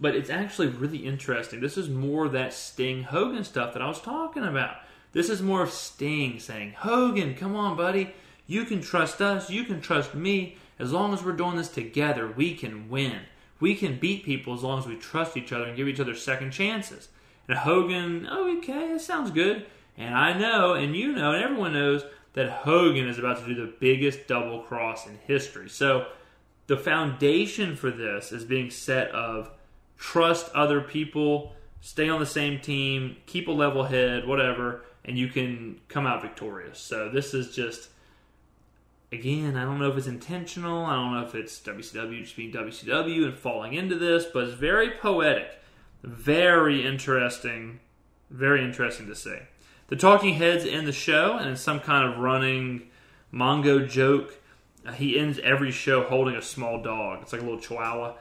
but 0.00 0.14
it's 0.14 0.30
actually 0.30 0.68
really 0.68 0.98
interesting. 0.98 1.60
This 1.60 1.76
is 1.76 1.88
more 1.88 2.28
that 2.28 2.52
Sting 2.52 3.04
Hogan 3.04 3.44
stuff 3.44 3.72
that 3.72 3.82
I 3.82 3.88
was 3.88 4.00
talking 4.00 4.44
about. 4.44 4.76
This 5.12 5.30
is 5.30 5.42
more 5.42 5.62
of 5.62 5.70
Sting 5.70 6.38
saying, 6.38 6.74
Hogan, 6.78 7.34
come 7.34 7.56
on, 7.56 7.76
buddy. 7.76 8.14
You 8.46 8.64
can 8.64 8.80
trust 8.80 9.20
us. 9.20 9.50
You 9.50 9.64
can 9.64 9.80
trust 9.80 10.14
me. 10.14 10.56
As 10.78 10.92
long 10.92 11.12
as 11.12 11.24
we're 11.24 11.32
doing 11.32 11.56
this 11.56 11.68
together, 11.68 12.30
we 12.30 12.54
can 12.54 12.88
win. 12.88 13.20
We 13.60 13.74
can 13.74 13.98
beat 13.98 14.24
people 14.24 14.54
as 14.54 14.62
long 14.62 14.78
as 14.78 14.86
we 14.86 14.96
trust 14.96 15.36
each 15.36 15.52
other 15.52 15.64
and 15.64 15.76
give 15.76 15.88
each 15.88 16.00
other 16.00 16.14
second 16.14 16.52
chances. 16.52 17.08
And 17.48 17.58
Hogan, 17.58 18.28
oh, 18.30 18.56
okay, 18.58 18.92
that 18.92 19.00
sounds 19.00 19.30
good. 19.30 19.66
And 19.96 20.14
I 20.14 20.38
know, 20.38 20.74
and 20.74 20.94
you 20.94 21.12
know, 21.12 21.32
and 21.32 21.42
everyone 21.42 21.72
knows 21.72 22.04
that 22.34 22.50
Hogan 22.50 23.08
is 23.08 23.18
about 23.18 23.38
to 23.38 23.46
do 23.46 23.54
the 23.54 23.74
biggest 23.80 24.28
double 24.28 24.60
cross 24.60 25.06
in 25.06 25.18
history. 25.26 25.68
So 25.68 26.06
the 26.68 26.76
foundation 26.76 27.74
for 27.74 27.90
this 27.90 28.30
is 28.30 28.44
being 28.44 28.70
set 28.70 29.10
of 29.10 29.50
trust 29.98 30.50
other 30.54 30.80
people, 30.80 31.52
stay 31.80 32.08
on 32.08 32.20
the 32.20 32.26
same 32.26 32.60
team, 32.60 33.16
keep 33.26 33.48
a 33.48 33.52
level 33.52 33.84
head, 33.84 34.26
whatever, 34.26 34.84
and 35.04 35.18
you 35.18 35.28
can 35.28 35.80
come 35.88 36.06
out 36.06 36.22
victorious. 36.22 36.78
So 36.78 37.08
this 37.08 37.34
is 37.34 37.54
just 37.54 37.90
again, 39.10 39.56
I 39.56 39.64
don't 39.64 39.78
know 39.78 39.90
if 39.90 39.96
it's 39.96 40.06
intentional. 40.06 40.84
I 40.84 40.94
don't 40.94 41.14
know 41.14 41.26
if 41.26 41.34
it's 41.34 41.58
WCW 41.60 42.22
just 42.22 42.36
being 42.36 42.52
WCW 42.52 43.24
and 43.24 43.34
falling 43.34 43.74
into 43.74 43.96
this, 43.96 44.26
but 44.26 44.44
it's 44.44 44.54
very 44.54 44.90
poetic, 44.90 45.58
very 46.02 46.86
interesting, 46.86 47.80
very 48.30 48.62
interesting 48.62 49.06
to 49.06 49.14
see. 49.14 49.38
The 49.88 49.96
talking 49.96 50.34
heads 50.34 50.66
end 50.66 50.86
the 50.86 50.92
show, 50.92 51.38
and 51.38 51.50
it's 51.50 51.62
some 51.62 51.80
kind 51.80 52.12
of 52.12 52.18
running 52.18 52.88
Mongo 53.32 53.88
joke. 53.88 54.34
Uh, 54.86 54.92
he 54.92 55.18
ends 55.18 55.38
every 55.38 55.70
show 55.70 56.02
holding 56.02 56.36
a 56.36 56.42
small 56.42 56.82
dog. 56.82 57.20
It's 57.22 57.32
like 57.32 57.40
a 57.40 57.44
little 57.44 57.60
chihuahua. 57.60 58.14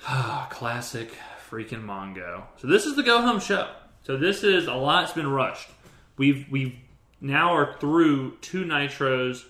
Classic 0.50 1.12
freaking 1.48 1.84
Mongo. 1.84 2.44
So 2.56 2.66
this 2.66 2.86
is 2.86 2.96
the 2.96 3.02
go 3.02 3.20
home 3.20 3.40
show. 3.40 3.70
So 4.02 4.16
this 4.16 4.42
is 4.42 4.66
a 4.66 4.74
lot's 4.74 5.12
been 5.12 5.30
rushed. 5.30 5.68
We've 6.16 6.46
we've 6.50 6.74
now 7.20 7.54
are 7.54 7.76
through 7.78 8.38
two 8.40 8.64
nitros, 8.64 9.44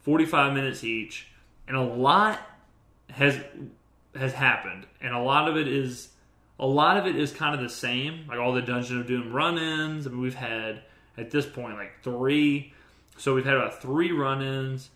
forty 0.00 0.26
five 0.26 0.52
minutes 0.52 0.82
each, 0.82 1.28
and 1.68 1.76
a 1.76 1.82
lot 1.82 2.40
has 3.10 3.38
has 4.16 4.32
happened, 4.32 4.86
and 5.00 5.14
a 5.14 5.20
lot 5.20 5.48
of 5.48 5.56
it 5.56 5.68
is 5.68 6.08
a 6.58 6.66
lot 6.66 6.96
of 6.96 7.06
it 7.06 7.16
is 7.16 7.32
kind 7.32 7.54
of 7.54 7.60
the 7.60 7.68
same. 7.68 8.26
Like 8.28 8.38
all 8.38 8.52
the 8.52 8.62
Dungeon 8.62 9.00
of 9.00 9.06
Doom 9.06 9.32
run 9.32 9.58
ins. 9.58 10.06
I 10.06 10.10
mean, 10.10 10.20
we've 10.20 10.34
had 10.34 10.82
at 11.16 11.30
this 11.30 11.46
point 11.46 11.76
like 11.76 12.02
three. 12.02 12.72
So 13.16 13.34
we've 13.34 13.44
had 13.44 13.54
about 13.54 13.80
three 13.80 14.10
run 14.10 14.42
ins 14.42 14.90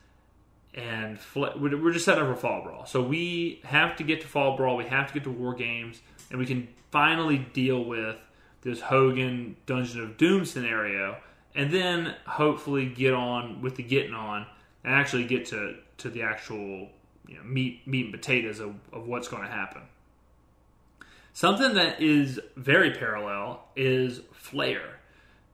and 0.79 1.19
we're 1.35 1.93
just 1.93 2.05
set 2.05 2.19
up 2.19 2.27
for 2.29 2.37
Fall 2.37 2.62
Brawl. 2.62 2.87
So 2.87 3.03
we 3.03 3.61
have 3.64 3.97
to 3.97 4.05
get 4.05 4.21
to 4.21 4.29
Fall 4.29 4.57
Brawl. 4.57 4.77
We 4.77 4.85
have 4.85 5.09
to 5.09 5.14
get 5.14 5.25
to 5.25 5.31
War 5.31 5.53
Games, 5.53 6.01
and 6.31 6.38
we 6.38 6.47
can 6.47 6.69
finally 6.93 7.38
deal 7.38 7.85
with 7.85 8.17
this 8.62 8.81
Hogan 8.81 9.57
Dungeon 9.67 10.03
of 10.03 10.17
Doom 10.17 10.45
scenario, 10.45 11.17
and 11.55 11.73
then 11.73 12.14
hopefully 12.27 12.87
get 12.87 13.12
on 13.12 13.61
with 13.61 13.75
the 13.75 13.83
getting 13.83 14.14
on 14.14 14.47
and 14.85 14.95
actually 14.95 15.25
get 15.25 15.47
to 15.47 15.77
to 15.99 16.11
the 16.11 16.23
actual 16.23 16.88
you 17.27 17.37
know, 17.37 17.43
meat 17.43 17.85
meat 17.87 18.07
and 18.07 18.14
potatoes 18.14 18.61
of, 18.61 18.77
of 18.93 19.09
what's 19.09 19.27
going 19.27 19.43
to 19.43 19.51
happen. 19.51 19.83
Something 21.33 21.75
that 21.75 22.01
is 22.01 22.41
very 22.57 22.93
parallel 22.93 23.64
is 23.75 24.21
Flair. 24.33 25.01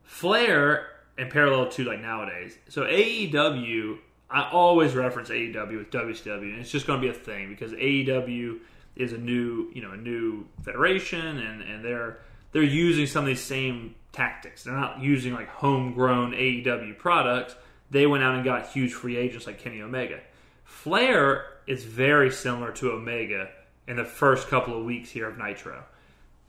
Flair 0.03 0.89
and 1.17 1.31
parallel 1.31 1.71
to 1.71 1.85
like 1.85 2.01
nowadays. 2.01 2.59
So 2.69 2.83
AEW 2.83 3.99
I 4.31 4.49
always 4.51 4.95
reference 4.95 5.29
AEW 5.29 5.79
with 5.79 5.91
WCW, 5.91 6.53
and 6.53 6.61
it's 6.61 6.71
just 6.71 6.87
going 6.87 7.01
to 7.01 7.07
be 7.07 7.11
a 7.11 7.19
thing 7.19 7.49
because 7.51 7.73
AEW 7.73 8.59
is 8.97 9.13
a 9.13 9.19
new, 9.19 9.71
you 9.75 9.83
know, 9.83 9.93
a 9.93 9.97
new 9.97 10.47
federation, 10.63 11.39
and 11.39 11.63
and 11.63 11.85
they're 11.85 12.19
they're 12.53 12.63
using 12.63 13.07
some 13.07 13.25
of 13.25 13.29
these 13.29 13.43
same 13.43 13.95
tactics. 14.13 14.65
They're 14.65 14.75
not 14.75 15.01
using 15.01 15.35
like 15.35 15.49
homegrown 15.49 16.33
AEW 16.33 16.97
products. 16.99 17.55
They 17.91 18.07
went 18.07 18.23
out 18.23 18.35
and 18.35 18.45
got 18.45 18.69
huge 18.69 18.93
free 18.93 19.17
agents 19.17 19.47
like 19.47 19.59
Kenny 19.59 19.83
Omega. 19.83 20.21
Flair 20.65 21.47
is 21.67 21.85
very 21.85 22.31
similar 22.31 22.73
to 22.73 22.93
Omega 22.93 23.51
in 23.87 23.97
the 23.97 24.05
first 24.05 24.49
couple 24.49 24.79
of 24.79 24.85
weeks 24.85 25.11
here 25.11 25.29
of 25.29 25.39
Nitro. 25.39 25.85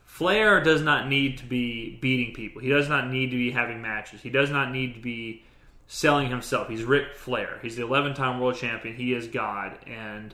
Flair 0.06 0.64
does 0.64 0.82
not 0.82 1.10
need 1.10 1.40
to 1.40 1.46
be 1.46 1.98
beating 2.02 2.34
people. 2.34 2.62
He 2.62 2.70
does 2.70 2.88
not 2.88 3.10
need 3.10 3.32
to 3.32 3.38
be 3.38 3.52
having 3.52 3.82
matches. 3.82 4.22
He 4.22 4.30
does 4.30 4.50
not 4.50 4.72
need 4.72 4.94
to 4.96 5.02
be 5.02 5.44
selling 5.88 6.30
himself. 6.30 6.70
He's 6.70 6.84
Ric 6.84 7.14
Flair. 7.16 7.60
He's 7.62 7.76
the 7.76 7.84
11 7.84 8.14
time 8.16 8.40
world 8.40 8.56
champion. 8.56 8.96
He 8.96 9.14
is 9.14 9.28
God, 9.28 9.78
and 9.86 10.34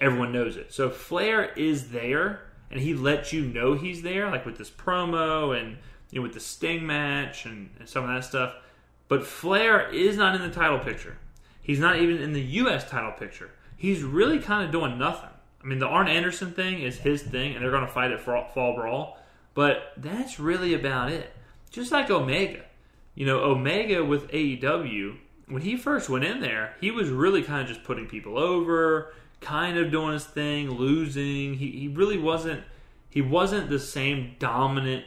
everyone 0.00 0.32
knows 0.32 0.56
it. 0.56 0.72
So 0.72 0.90
Flair 0.90 1.52
is 1.54 1.90
there, 1.90 2.42
and 2.70 2.80
he 2.80 2.94
lets 2.94 3.32
you 3.32 3.44
know 3.44 3.74
he's 3.74 4.02
there, 4.02 4.30
like 4.30 4.44
with 4.44 4.58
this 4.58 4.70
promo 4.70 5.58
and 5.58 5.78
you 6.10 6.18
know, 6.18 6.22
with 6.22 6.34
the 6.34 6.40
Sting 6.40 6.86
match 6.86 7.44
and, 7.44 7.70
and 7.78 7.88
some 7.88 8.04
of 8.04 8.10
that 8.10 8.24
stuff. 8.24 8.54
But 9.08 9.26
Flair 9.26 9.90
is 9.90 10.16
not 10.16 10.34
in 10.34 10.42
the 10.42 10.50
title 10.50 10.78
picture. 10.78 11.18
He's 11.62 11.78
not 11.78 11.98
even 11.98 12.18
in 12.22 12.32
the 12.32 12.42
U.S. 12.42 12.88
title 12.88 13.12
picture. 13.12 13.50
He's 13.76 14.02
really 14.02 14.38
kind 14.38 14.64
of 14.64 14.72
doing 14.72 14.98
nothing. 14.98 15.30
I 15.62 15.66
mean, 15.66 15.78
the 15.78 15.86
Arn 15.86 16.08
Anderson 16.08 16.52
thing 16.52 16.80
is 16.80 16.98
his 16.98 17.22
thing, 17.22 17.54
and 17.54 17.62
they're 17.62 17.70
going 17.70 17.86
to 17.86 17.92
fight 17.92 18.10
it 18.10 18.20
for 18.20 18.46
Fall 18.54 18.74
Brawl. 18.74 19.18
But 19.54 19.92
that's 19.96 20.38
really 20.40 20.74
about 20.74 21.10
it. 21.10 21.32
Just 21.70 21.92
like 21.92 22.10
Omega 22.10 22.64
you 23.18 23.26
know, 23.26 23.40
Omega 23.40 24.04
with 24.04 24.30
AEW, 24.30 25.16
when 25.48 25.62
he 25.62 25.76
first 25.76 26.08
went 26.08 26.24
in 26.24 26.40
there, 26.40 26.76
he 26.80 26.92
was 26.92 27.08
really 27.08 27.42
kind 27.42 27.62
of 27.62 27.66
just 27.66 27.82
putting 27.82 28.06
people 28.06 28.38
over, 28.38 29.12
kind 29.40 29.76
of 29.76 29.90
doing 29.90 30.12
his 30.12 30.24
thing, 30.24 30.70
losing. 30.70 31.54
He, 31.54 31.72
he 31.72 31.88
really 31.88 32.16
wasn't 32.16 32.62
he 33.10 33.20
wasn't 33.20 33.70
the 33.70 33.80
same 33.80 34.36
dominant 34.38 35.04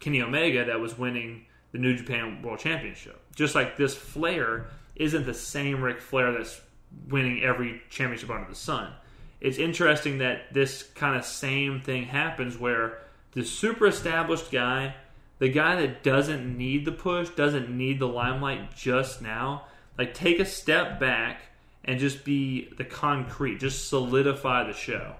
Kenny 0.00 0.20
Omega 0.20 0.64
that 0.64 0.80
was 0.80 0.98
winning 0.98 1.46
the 1.70 1.78
New 1.78 1.96
Japan 1.96 2.42
World 2.42 2.58
Championship. 2.58 3.22
Just 3.36 3.54
like 3.54 3.76
this 3.76 3.94
Flair 3.94 4.66
isn't 4.96 5.26
the 5.26 5.34
same 5.34 5.82
Ric 5.82 6.00
Flair 6.00 6.32
that's 6.32 6.60
winning 7.08 7.40
every 7.40 7.82
championship 7.88 8.30
under 8.30 8.48
the 8.48 8.56
sun. 8.56 8.92
It's 9.40 9.58
interesting 9.58 10.18
that 10.18 10.52
this 10.52 10.82
kind 10.82 11.16
of 11.16 11.24
same 11.24 11.80
thing 11.80 12.06
happens 12.06 12.58
where 12.58 12.98
the 13.30 13.44
super 13.44 13.86
established 13.86 14.50
guy 14.50 14.96
the 15.38 15.48
guy 15.48 15.76
that 15.76 16.02
doesn't 16.02 16.56
need 16.56 16.84
the 16.84 16.92
push, 16.92 17.28
doesn't 17.30 17.70
need 17.70 17.98
the 17.98 18.08
limelight 18.08 18.74
just 18.74 19.20
now, 19.20 19.64
like 19.98 20.14
take 20.14 20.40
a 20.40 20.44
step 20.44 20.98
back 20.98 21.42
and 21.84 22.00
just 22.00 22.24
be 22.24 22.68
the 22.76 22.84
concrete, 22.84 23.60
just 23.60 23.88
solidify 23.88 24.64
the 24.64 24.72
show. 24.72 25.16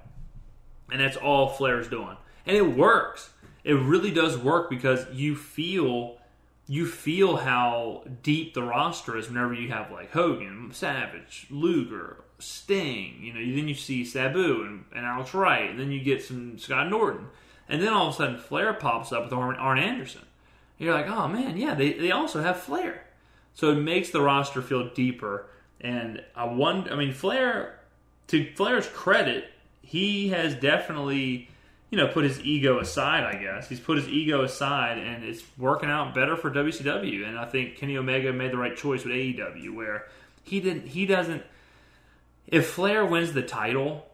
And 0.90 1.00
that's 1.00 1.16
all 1.16 1.48
Flair's 1.48 1.88
doing. 1.88 2.16
And 2.46 2.56
it 2.56 2.76
works. 2.76 3.30
It 3.64 3.74
really 3.74 4.10
does 4.10 4.38
work 4.38 4.70
because 4.70 5.06
you 5.12 5.34
feel 5.34 6.18
you 6.68 6.84
feel 6.86 7.36
how 7.36 8.02
deep 8.22 8.54
the 8.54 8.62
roster 8.62 9.16
is 9.16 9.28
whenever 9.28 9.54
you 9.54 9.68
have 9.68 9.90
like 9.92 10.10
Hogan, 10.10 10.70
Savage, 10.72 11.46
Luger, 11.48 12.24
Sting, 12.40 13.18
you 13.20 13.32
know, 13.32 13.38
then 13.38 13.68
you 13.68 13.74
see 13.74 14.04
Sabu 14.04 14.62
and, 14.62 14.84
and 14.94 15.06
Alex 15.06 15.32
Wright, 15.32 15.70
and 15.70 15.78
then 15.78 15.92
you 15.92 16.00
get 16.00 16.24
some 16.24 16.58
Scott 16.58 16.90
Norton. 16.90 17.26
And 17.68 17.82
then 17.82 17.92
all 17.92 18.08
of 18.08 18.14
a 18.14 18.16
sudden, 18.16 18.38
Flair 18.38 18.72
pops 18.74 19.12
up 19.12 19.24
with 19.24 19.32
Arn, 19.32 19.78
Anderson. 19.78 20.22
You're 20.78 20.94
like, 20.94 21.08
oh 21.08 21.26
man, 21.28 21.56
yeah, 21.56 21.74
they, 21.74 21.94
they 21.94 22.10
also 22.10 22.42
have 22.42 22.60
Flair. 22.60 23.04
So 23.54 23.70
it 23.72 23.76
makes 23.76 24.10
the 24.10 24.20
roster 24.20 24.62
feel 24.62 24.90
deeper. 24.90 25.46
And 25.80 26.22
I 26.34 26.44
wonder, 26.44 26.92
I 26.92 26.96
mean, 26.96 27.12
Flair, 27.12 27.80
to 28.28 28.52
Flair's 28.54 28.86
credit, 28.88 29.46
he 29.82 30.28
has 30.28 30.54
definitely, 30.54 31.48
you 31.90 31.98
know, 31.98 32.08
put 32.08 32.24
his 32.24 32.40
ego 32.40 32.78
aside. 32.78 33.24
I 33.24 33.40
guess 33.40 33.68
he's 33.68 33.80
put 33.80 33.96
his 33.96 34.08
ego 34.08 34.42
aside, 34.42 34.98
and 34.98 35.24
it's 35.24 35.42
working 35.56 35.90
out 35.90 36.14
better 36.14 36.36
for 36.36 36.50
WCW. 36.50 37.26
And 37.26 37.38
I 37.38 37.46
think 37.46 37.76
Kenny 37.76 37.96
Omega 37.96 38.32
made 38.32 38.52
the 38.52 38.58
right 38.58 38.76
choice 38.76 39.04
with 39.04 39.14
AEW, 39.14 39.74
where 39.74 40.06
he 40.42 40.60
didn't, 40.60 40.88
he 40.88 41.06
doesn't. 41.06 41.42
If 42.46 42.68
Flair 42.68 43.04
wins 43.04 43.32
the 43.32 43.42
title, 43.42 44.06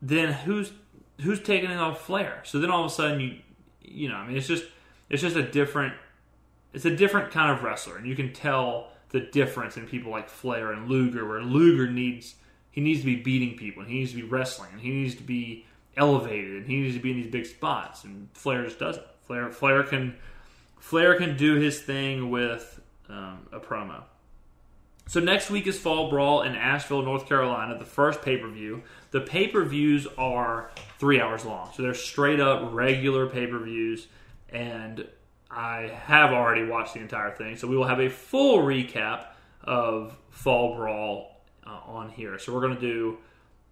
then 0.00 0.32
who's 0.32 0.72
who's 1.20 1.40
taking 1.40 1.70
it 1.70 1.78
off 1.78 2.02
Flair? 2.02 2.40
So 2.44 2.58
then 2.58 2.70
all 2.70 2.84
of 2.84 2.90
a 2.90 2.94
sudden 2.94 3.20
you, 3.20 3.38
you 3.80 4.08
know, 4.08 4.16
I 4.16 4.26
mean, 4.26 4.36
it's 4.36 4.46
just 4.46 4.64
it's 5.08 5.22
just 5.22 5.36
a 5.36 5.42
different, 5.42 5.94
it's 6.72 6.84
a 6.84 6.94
different 6.94 7.30
kind 7.30 7.50
of 7.50 7.62
wrestler, 7.62 7.96
and 7.96 8.06
you 8.06 8.16
can 8.16 8.32
tell 8.32 8.90
the 9.10 9.20
difference 9.20 9.76
in 9.76 9.86
people 9.86 10.10
like 10.10 10.28
Flair 10.28 10.72
and 10.72 10.88
Luger, 10.88 11.26
where 11.26 11.42
Luger 11.42 11.90
needs 11.90 12.34
he 12.70 12.80
needs 12.80 13.00
to 13.00 13.06
be 13.06 13.16
beating 13.16 13.56
people, 13.56 13.82
and 13.82 13.90
he 13.90 13.98
needs 13.98 14.10
to 14.10 14.16
be 14.16 14.24
wrestling, 14.24 14.70
and 14.72 14.80
he 14.80 14.90
needs 14.90 15.14
to 15.14 15.22
be 15.22 15.64
elevated, 15.96 16.56
and 16.56 16.66
he 16.66 16.80
needs 16.80 16.96
to 16.96 17.00
be 17.00 17.12
in 17.12 17.16
these 17.16 17.30
big 17.30 17.46
spots, 17.46 18.02
and 18.04 18.28
Flair 18.34 18.64
just 18.64 18.78
doesn't. 18.78 19.06
Flair 19.26 19.50
Flair 19.50 19.82
can 19.84 20.16
Flair 20.80 21.16
can 21.16 21.36
do 21.36 21.54
his 21.54 21.80
thing 21.80 22.30
with 22.30 22.80
um, 23.08 23.46
a 23.52 23.60
promo. 23.60 24.02
So 25.06 25.20
next 25.20 25.50
week 25.50 25.66
is 25.66 25.78
Fall 25.78 26.08
Brawl 26.08 26.42
in 26.42 26.54
Asheville, 26.54 27.02
North 27.02 27.28
Carolina, 27.28 27.78
the 27.78 27.84
first 27.84 28.22
pay 28.22 28.36
per 28.36 28.48
view. 28.48 28.82
The 29.10 29.20
pay 29.20 29.48
per 29.48 29.64
views 29.64 30.06
are 30.18 30.70
three 30.98 31.20
hours 31.20 31.44
long, 31.44 31.70
so 31.74 31.82
they're 31.82 31.94
straight 31.94 32.40
up 32.40 32.72
regular 32.72 33.26
pay 33.26 33.46
per 33.46 33.58
views, 33.58 34.06
and 34.48 35.06
I 35.50 35.92
have 36.06 36.32
already 36.32 36.64
watched 36.64 36.94
the 36.94 37.00
entire 37.00 37.30
thing. 37.30 37.56
So 37.56 37.68
we 37.68 37.76
will 37.76 37.86
have 37.86 38.00
a 38.00 38.08
full 38.08 38.58
recap 38.58 39.26
of 39.62 40.16
Fall 40.30 40.74
Brawl 40.74 41.40
uh, 41.66 41.80
on 41.86 42.08
here. 42.08 42.38
So 42.38 42.52
we're 42.52 42.62
going 42.62 42.74
to 42.74 42.80
do, 42.80 43.18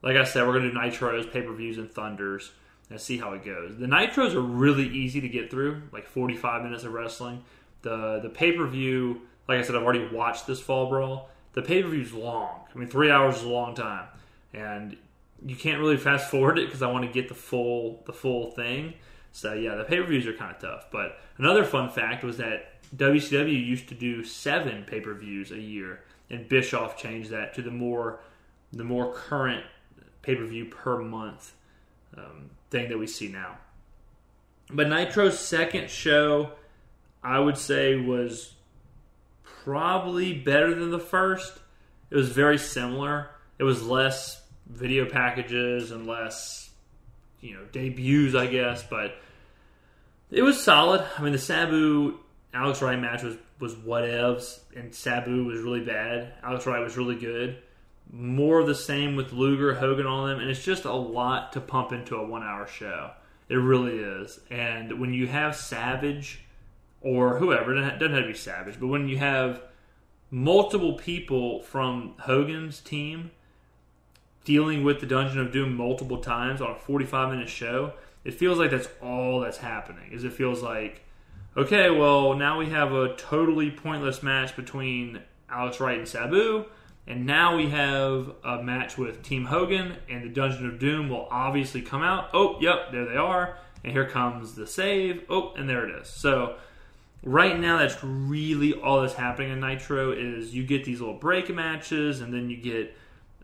like 0.03 0.16
I 0.16 0.25
said, 0.25 0.47
we're 0.47 0.59
going 0.59 0.64
to 0.64 0.71
do 0.71 0.79
Nitros, 0.79 1.33
pay 1.33 1.42
per 1.42 1.53
views, 1.53 1.79
and 1.79 1.90
Thunders 1.90 2.53
and 2.90 3.01
see 3.01 3.16
how 3.16 3.33
it 3.33 3.45
goes. 3.45 3.79
The 3.79 3.87
Nitros 3.87 4.35
are 4.35 4.40
really 4.40 4.87
easy 4.87 5.21
to 5.23 5.29
get 5.29 5.51
through, 5.51 5.83
like 5.92 6.07
45 6.07 6.62
minutes 6.62 6.85
of 6.85 6.92
wrestling. 6.92 7.42
The 7.81 8.21
the 8.23 8.29
pay 8.29 8.53
per 8.53 8.66
view, 8.66 9.23
like 9.49 9.59
I 9.59 9.63
said, 9.63 9.77
I've 9.77 9.83
already 9.83 10.07
watched 10.07 10.47
this 10.47 10.61
Fall 10.61 10.89
Brawl. 10.89 11.29
The 11.53 11.63
pay 11.63 11.83
per 11.83 11.89
view 11.89 12.03
is 12.03 12.13
long. 12.13 12.61
I 12.75 12.79
mean, 12.79 12.89
three 12.89 13.11
hours 13.11 13.39
is 13.39 13.43
a 13.43 13.49
long 13.49 13.75
time, 13.75 14.07
and 14.53 14.97
you 15.45 15.57
can't 15.57 15.81
really 15.81 15.97
fast 15.97 16.31
forward 16.31 16.59
it 16.59 16.67
because 16.67 16.83
I 16.83 16.91
want 16.91 17.05
to 17.05 17.13
get 17.13 17.29
the 17.29 17.35
full 17.35 18.03
the 18.07 18.13
full 18.13 18.53
thing. 18.53 18.95
So 19.33 19.55
yeah, 19.55 19.75
the 19.75 19.85
pay 19.85 19.99
per 19.99 20.07
views 20.07 20.27
are 20.27 20.33
kind 20.33 20.55
of 20.55 20.61
tough. 20.61 20.87
But 20.91 21.19
another 21.39 21.65
fun 21.65 21.91
fact 21.91 22.25
was 22.25 22.37
that 22.39 22.83
WCW 22.97 23.67
used 23.67 23.89
to 23.89 23.95
do 23.95 24.25
seven 24.25 24.85
pay 24.85 25.01
per 25.01 25.15
views 25.15 25.51
a 25.51 25.61
year, 25.61 26.03
and 26.31 26.49
Bischoff 26.49 26.97
changed 26.97 27.31
that 27.31 27.55
to 27.55 27.63
the 27.63 27.71
more 27.71 28.21
the 28.73 28.85
more 28.85 29.13
current 29.13 29.65
pay 30.23 30.37
per 30.37 30.45
view 30.45 30.67
per 30.67 30.99
month 30.99 31.53
um, 32.17 32.51
thing 32.71 32.89
that 32.89 32.99
we 32.99 33.07
see 33.07 33.29
now. 33.29 33.59
But 34.71 34.89
Nitro's 34.89 35.39
second 35.39 35.91
show, 35.91 36.53
I 37.23 37.39
would 37.39 37.59
say, 37.59 37.97
was 37.97 38.55
probably 39.64 40.33
better 40.33 40.75
than 40.75 40.90
the 40.90 40.98
first. 40.98 41.59
It 42.11 42.16
was 42.16 42.29
very 42.29 42.59
similar. 42.59 43.31
It 43.59 43.64
was 43.64 43.83
less 43.83 44.42
video 44.66 45.09
packages 45.09 45.90
and 45.90 46.07
less, 46.07 46.70
you 47.40 47.55
know, 47.55 47.64
debuts, 47.72 48.35
I 48.35 48.46
guess, 48.46 48.83
but 48.83 49.16
it 50.31 50.42
was 50.42 50.62
solid. 50.62 51.05
I 51.18 51.22
mean, 51.22 51.33
the 51.33 51.38
Sabu 51.38 52.18
Alex 52.55 52.83
Wright 52.83 52.98
match 52.98 53.22
was 53.22 53.37
was 53.61 53.75
whatevs, 53.75 54.59
and 54.75 54.92
Sabu 54.92 55.44
was 55.44 55.61
really 55.61 55.85
bad. 55.85 56.35
Alex 56.42 56.66
Wright 56.66 56.83
was 56.83 56.96
really 56.96 57.14
good. 57.14 57.59
More 58.11 58.59
of 58.59 58.66
the 58.66 58.75
same 58.75 59.14
with 59.14 59.33
Luger, 59.33 59.75
Hogan, 59.75 60.07
on 60.07 60.29
them, 60.29 60.40
and 60.40 60.51
it's 60.51 60.64
just 60.64 60.85
a 60.85 60.92
lot 60.92 61.53
to 61.53 61.61
pump 61.61 61.92
into 61.92 62.16
a 62.16 62.27
one 62.27 62.42
hour 62.42 62.66
show. 62.66 63.12
It 63.48 63.55
really 63.55 63.98
is. 63.98 64.40
And 64.51 65.01
when 65.01 65.14
you 65.14 65.29
have 65.29 65.55
Savage 65.55 66.44
or 67.03 67.38
whoever, 67.38 67.77
it 67.77 67.99
doesn't 67.99 68.15
have 68.15 68.23
to 68.23 68.29
be 68.29 68.35
Savage, 68.35 68.79
but 68.81 68.87
when 68.87 69.09
you 69.09 69.19
have 69.19 69.61
multiple 70.31 70.95
people 70.95 71.62
from 71.62 72.15
Hogan's 72.21 72.81
team 72.81 73.31
dealing 74.45 74.83
with 74.83 75.01
the 75.01 75.07
Dungeon 75.07 75.41
of 75.41 75.53
Doom 75.53 75.77
multiple 75.77 76.19
times 76.19 76.61
on 76.61 76.71
a 76.71 76.75
45 76.75 77.31
minute 77.31 77.49
show, 77.49 77.93
it 78.25 78.35
feels 78.35 78.59
like 78.59 78.71
that's 78.71 78.88
all 79.03 79.41
that's 79.41 79.59
happening. 79.59 80.11
Is 80.12 80.25
it 80.25 80.33
feels 80.33 80.62
like, 80.62 81.03
okay, 81.57 81.91
well 81.91 82.35
now 82.35 82.59
we 82.59 82.67
have 82.71 82.93
a 82.93 83.15
totally 83.17 83.71
pointless 83.71 84.23
match 84.23 84.57
between 84.57 85.21
Alex 85.51 85.81
Wright 85.81 85.99
and 85.99 86.09
Sabu, 86.09 86.65
and 87.07 87.27
now 87.27 87.57
we 87.57 87.69
have 87.71 88.33
a 88.45 88.62
match 88.62 88.97
with 88.97 89.23
Team 89.23 89.47
Hogan, 89.47 89.97
and 90.09 90.23
the 90.23 90.29
Dungeon 90.29 90.69
of 90.69 90.79
Doom 90.79 91.09
will 91.09 91.27
obviously 91.31 91.83
come 91.83 92.03
out. 92.03 92.31
Oh, 92.33 92.57
yep, 92.61 92.93
there 92.93 93.05
they 93.05 93.17
are, 93.17 93.59
and 93.83 93.93
here 93.93 94.09
comes 94.09 94.55
the 94.55 94.67
save. 94.67 95.25
Oh, 95.29 95.53
and 95.57 95.69
there 95.69 95.88
it 95.88 96.01
is. 96.01 96.09
So 96.09 96.57
right 97.23 97.59
now 97.59 97.79
that's 97.79 98.03
really 98.03 98.75
all 98.75 99.03
that's 99.03 99.15
happening 99.15 99.51
in 99.53 99.61
Nitro 99.61 100.13
is 100.13 100.55
you 100.55 100.65
get 100.65 100.85
these 100.85 101.01
little 101.01 101.19
break 101.19 101.53
matches, 101.55 102.21
and 102.21 102.33
then 102.33 102.51
you 102.51 102.57
get 102.57 102.97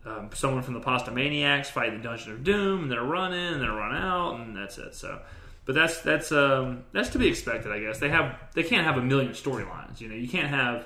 um, 0.05 0.29
someone 0.33 0.63
from 0.63 0.73
the 0.73 0.79
Pasta 0.79 1.11
Maniacs 1.11 1.69
fight 1.69 1.91
the 1.91 1.99
Dungeon 1.99 2.33
of 2.33 2.43
Doom, 2.43 2.83
and 2.83 2.91
they're 2.91 3.03
running, 3.03 3.53
and 3.53 3.61
they're 3.61 3.71
run 3.71 3.95
out, 3.95 4.39
and 4.39 4.55
that's 4.55 4.77
it. 4.77 4.95
So, 4.95 5.19
but 5.65 5.75
that's 5.75 6.01
that's 6.01 6.31
um, 6.31 6.83
that's 6.91 7.09
to 7.09 7.19
be 7.19 7.27
expected, 7.27 7.71
I 7.71 7.79
guess. 7.79 7.99
They 7.99 8.09
have 8.09 8.35
they 8.53 8.63
can't 8.63 8.85
have 8.85 8.97
a 8.97 9.03
million 9.03 9.31
storylines. 9.31 10.01
You 10.01 10.09
know, 10.09 10.15
you 10.15 10.27
can't 10.27 10.49
have 10.49 10.85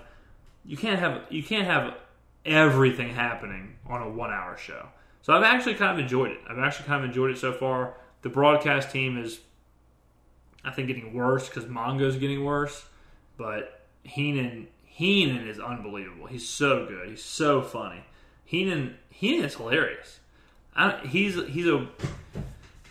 you 0.65 0.77
can't 0.77 0.99
have 0.99 1.23
you 1.29 1.43
can't 1.43 1.65
have 1.65 1.95
everything 2.45 3.13
happening 3.13 3.75
on 3.87 4.01
a 4.01 4.09
one 4.09 4.31
hour 4.31 4.57
show. 4.57 4.87
So 5.21 5.33
I've 5.33 5.43
actually 5.43 5.75
kind 5.75 5.93
of 5.93 5.99
enjoyed 5.99 6.31
it. 6.31 6.39
I've 6.49 6.59
actually 6.59 6.87
kind 6.87 7.03
of 7.03 7.09
enjoyed 7.09 7.31
it 7.31 7.37
so 7.37 7.53
far. 7.53 7.95
The 8.23 8.29
broadcast 8.29 8.91
team 8.91 9.17
is, 9.17 9.39
I 10.63 10.71
think, 10.71 10.87
getting 10.87 11.13
worse 11.13 11.49
because 11.49 11.67
Mongo's 11.67 12.17
getting 12.17 12.43
worse, 12.43 12.85
but 13.37 13.81
Heenan 14.03 14.67
Heenan 14.85 15.47
is 15.47 15.59
unbelievable. 15.59 16.27
He's 16.27 16.47
so 16.47 16.85
good. 16.85 17.09
He's 17.09 17.23
so 17.23 17.61
funny. 17.61 18.03
Heenan 18.45 18.95
Heenan 19.09 19.45
is 19.45 19.55
hilarious. 19.55 20.19
I, 20.75 20.97
he's 21.05 21.35
he's 21.47 21.67
a 21.67 21.87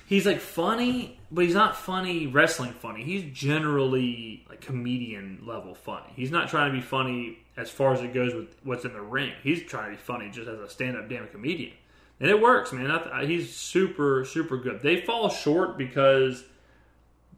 he's 0.07 0.27
like 0.27 0.41
funny, 0.41 1.19
but 1.31 1.45
he's 1.45 1.55
not 1.55 1.77
funny 1.77 2.27
wrestling 2.27 2.73
funny. 2.73 3.05
He's 3.05 3.25
generally 3.33 4.45
like 4.49 4.61
comedian 4.61 5.43
level 5.47 5.75
funny. 5.75 6.13
He's 6.15 6.31
not 6.31 6.49
trying 6.49 6.73
to 6.73 6.77
be 6.77 6.83
funny 6.83 7.39
as 7.57 7.71
far 7.71 7.93
as 7.93 8.01
it 8.01 8.13
goes 8.13 8.35
with 8.35 8.57
what's 8.65 8.85
in 8.85 8.93
the 8.93 9.01
ring. 9.01 9.33
He's 9.43 9.63
trying 9.63 9.91
to 9.91 9.97
be 9.97 10.03
funny 10.03 10.31
just 10.31 10.49
as 10.49 10.59
a 10.59 10.69
stand 10.69 10.97
up 10.97 11.09
damn 11.09 11.29
comedian, 11.29 11.75
and 12.21 12.31
it 12.31 12.41
works, 12.41 12.73
man. 12.73 12.91
I, 12.91 13.27
he's 13.27 13.55
super 13.55 14.25
super 14.25 14.57
good. 14.57 14.83
They 14.83 15.01
fall 15.01 15.29
short 15.29 15.79
because 15.79 16.45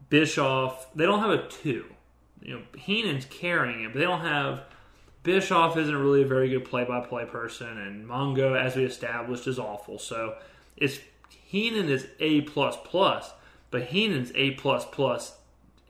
Bischoff 0.09 0.93
they 0.95 1.05
don't 1.05 1.19
have 1.19 1.31
a 1.31 1.47
two. 1.47 1.85
You 2.41 2.55
know, 2.55 2.61
Heenan's 2.77 3.25
carrying 3.25 3.83
it, 3.83 3.93
but 3.93 3.99
they 3.99 4.05
don't 4.05 4.21
have 4.21 4.63
Bischoff 5.23 5.75
isn't 5.75 5.95
really 5.95 6.21
a 6.21 6.27
very 6.27 6.49
good 6.49 6.65
play-by-play 6.65 7.25
person, 7.25 7.79
and 7.79 8.07
Mongo, 8.07 8.55
as 8.55 8.75
we 8.75 8.85
established, 8.85 9.47
is 9.47 9.57
awful. 9.57 9.97
So 9.97 10.35
it's 10.77 10.99
Heenan 11.29 11.89
is 11.89 12.07
a 12.19 12.41
plus 12.41 12.77
plus, 12.83 13.31
but 13.71 13.83
Heenan's 13.85 14.31
a 14.35 14.51
plus 14.51 14.85
plus 14.85 15.37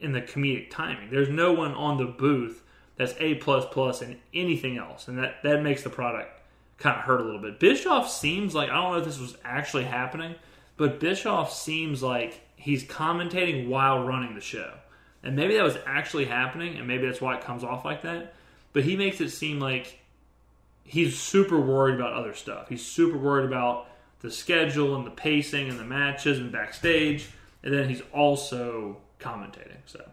in 0.00 0.12
the 0.12 0.22
comedic 0.22 0.70
timing. 0.70 1.10
There's 1.10 1.28
no 1.28 1.52
one 1.52 1.74
on 1.74 1.98
the 1.98 2.06
booth 2.06 2.62
that's 2.96 3.14
a 3.20 3.34
plus 3.34 3.66
plus 3.70 4.00
in 4.00 4.18
anything 4.32 4.78
else, 4.78 5.06
and 5.06 5.18
that 5.18 5.42
that 5.42 5.62
makes 5.62 5.82
the 5.82 5.90
product 5.90 6.30
kind 6.78 6.96
of 6.96 7.04
hurt 7.04 7.20
a 7.20 7.24
little 7.24 7.40
bit. 7.40 7.60
Bischoff 7.60 8.10
seems 8.10 8.54
like 8.54 8.70
I 8.70 8.74
don't 8.74 8.92
know 8.92 8.98
if 8.98 9.04
this 9.04 9.20
was 9.20 9.36
actually 9.44 9.84
happening, 9.84 10.34
but 10.78 10.98
Bischoff 10.98 11.52
seems 11.52 12.02
like 12.02 12.40
he's 12.66 12.84
commentating 12.84 13.68
while 13.68 14.04
running 14.04 14.34
the 14.34 14.40
show. 14.40 14.74
And 15.22 15.34
maybe 15.34 15.56
that 15.56 15.64
was 15.64 15.78
actually 15.86 16.26
happening, 16.26 16.76
and 16.76 16.86
maybe 16.86 17.06
that's 17.06 17.20
why 17.20 17.36
it 17.36 17.42
comes 17.42 17.64
off 17.64 17.84
like 17.84 18.02
that 18.02 18.34
but 18.76 18.84
he 18.84 18.94
makes 18.94 19.22
it 19.22 19.30
seem 19.30 19.58
like 19.58 20.00
he's 20.84 21.18
super 21.18 21.58
worried 21.58 21.94
about 21.94 22.12
other 22.12 22.34
stuff. 22.34 22.68
He's 22.68 22.84
super 22.84 23.16
worried 23.16 23.46
about 23.46 23.88
the 24.20 24.30
schedule 24.30 24.94
and 24.96 25.06
the 25.06 25.10
pacing 25.12 25.70
and 25.70 25.80
the 25.80 25.84
matches 25.84 26.38
and 26.38 26.52
backstage, 26.52 27.30
and 27.62 27.72
then 27.72 27.88
he's 27.88 28.02
also 28.12 28.98
commentating. 29.18 29.78
So 29.86 30.06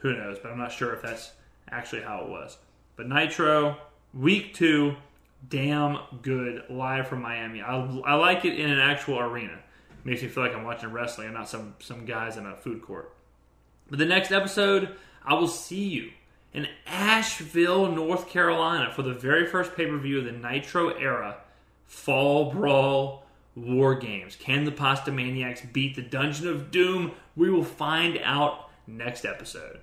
who 0.00 0.14
knows? 0.14 0.36
But 0.38 0.52
I'm 0.52 0.58
not 0.58 0.70
sure 0.70 0.92
if 0.92 1.00
that's 1.00 1.32
actually 1.70 2.02
how 2.02 2.20
it 2.20 2.28
was. 2.28 2.58
But 2.94 3.08
Nitro, 3.08 3.78
week 4.12 4.52
two, 4.52 4.96
damn 5.48 6.00
good 6.20 6.64
live 6.68 7.08
from 7.08 7.22
Miami. 7.22 7.62
I, 7.62 7.76
I 8.04 8.16
like 8.16 8.44
it 8.44 8.60
in 8.60 8.68
an 8.68 8.80
actual 8.80 9.18
arena. 9.18 9.58
Makes 10.04 10.22
me 10.22 10.28
feel 10.28 10.44
like 10.44 10.54
I'm 10.54 10.64
watching 10.64 10.92
wrestling 10.92 11.26
and 11.28 11.36
not 11.36 11.48
some 11.48 11.74
some 11.78 12.04
guys 12.04 12.36
in 12.36 12.46
a 12.46 12.56
food 12.56 12.82
court. 12.82 13.14
But 13.88 13.98
the 13.98 14.06
next 14.06 14.32
episode, 14.32 14.96
I 15.24 15.34
will 15.34 15.48
see 15.48 15.88
you 15.88 16.10
in 16.52 16.68
Asheville, 16.86 17.90
North 17.90 18.28
Carolina, 18.28 18.92
for 18.92 19.02
the 19.02 19.12
very 19.12 19.46
first 19.46 19.76
pay 19.76 19.86
per 19.86 19.98
view 19.98 20.18
of 20.18 20.24
the 20.24 20.32
Nitro 20.32 20.90
era 20.90 21.38
Fall 21.86 22.52
Brawl 22.52 23.26
War 23.56 23.94
Games. 23.96 24.36
Can 24.36 24.64
the 24.64 24.72
Pasta 24.72 25.10
Maniacs 25.10 25.62
beat 25.72 25.96
the 25.96 26.02
Dungeon 26.02 26.48
of 26.48 26.70
Doom? 26.70 27.12
We 27.36 27.50
will 27.50 27.64
find 27.64 28.18
out 28.22 28.70
next 28.86 29.24
episode. 29.24 29.80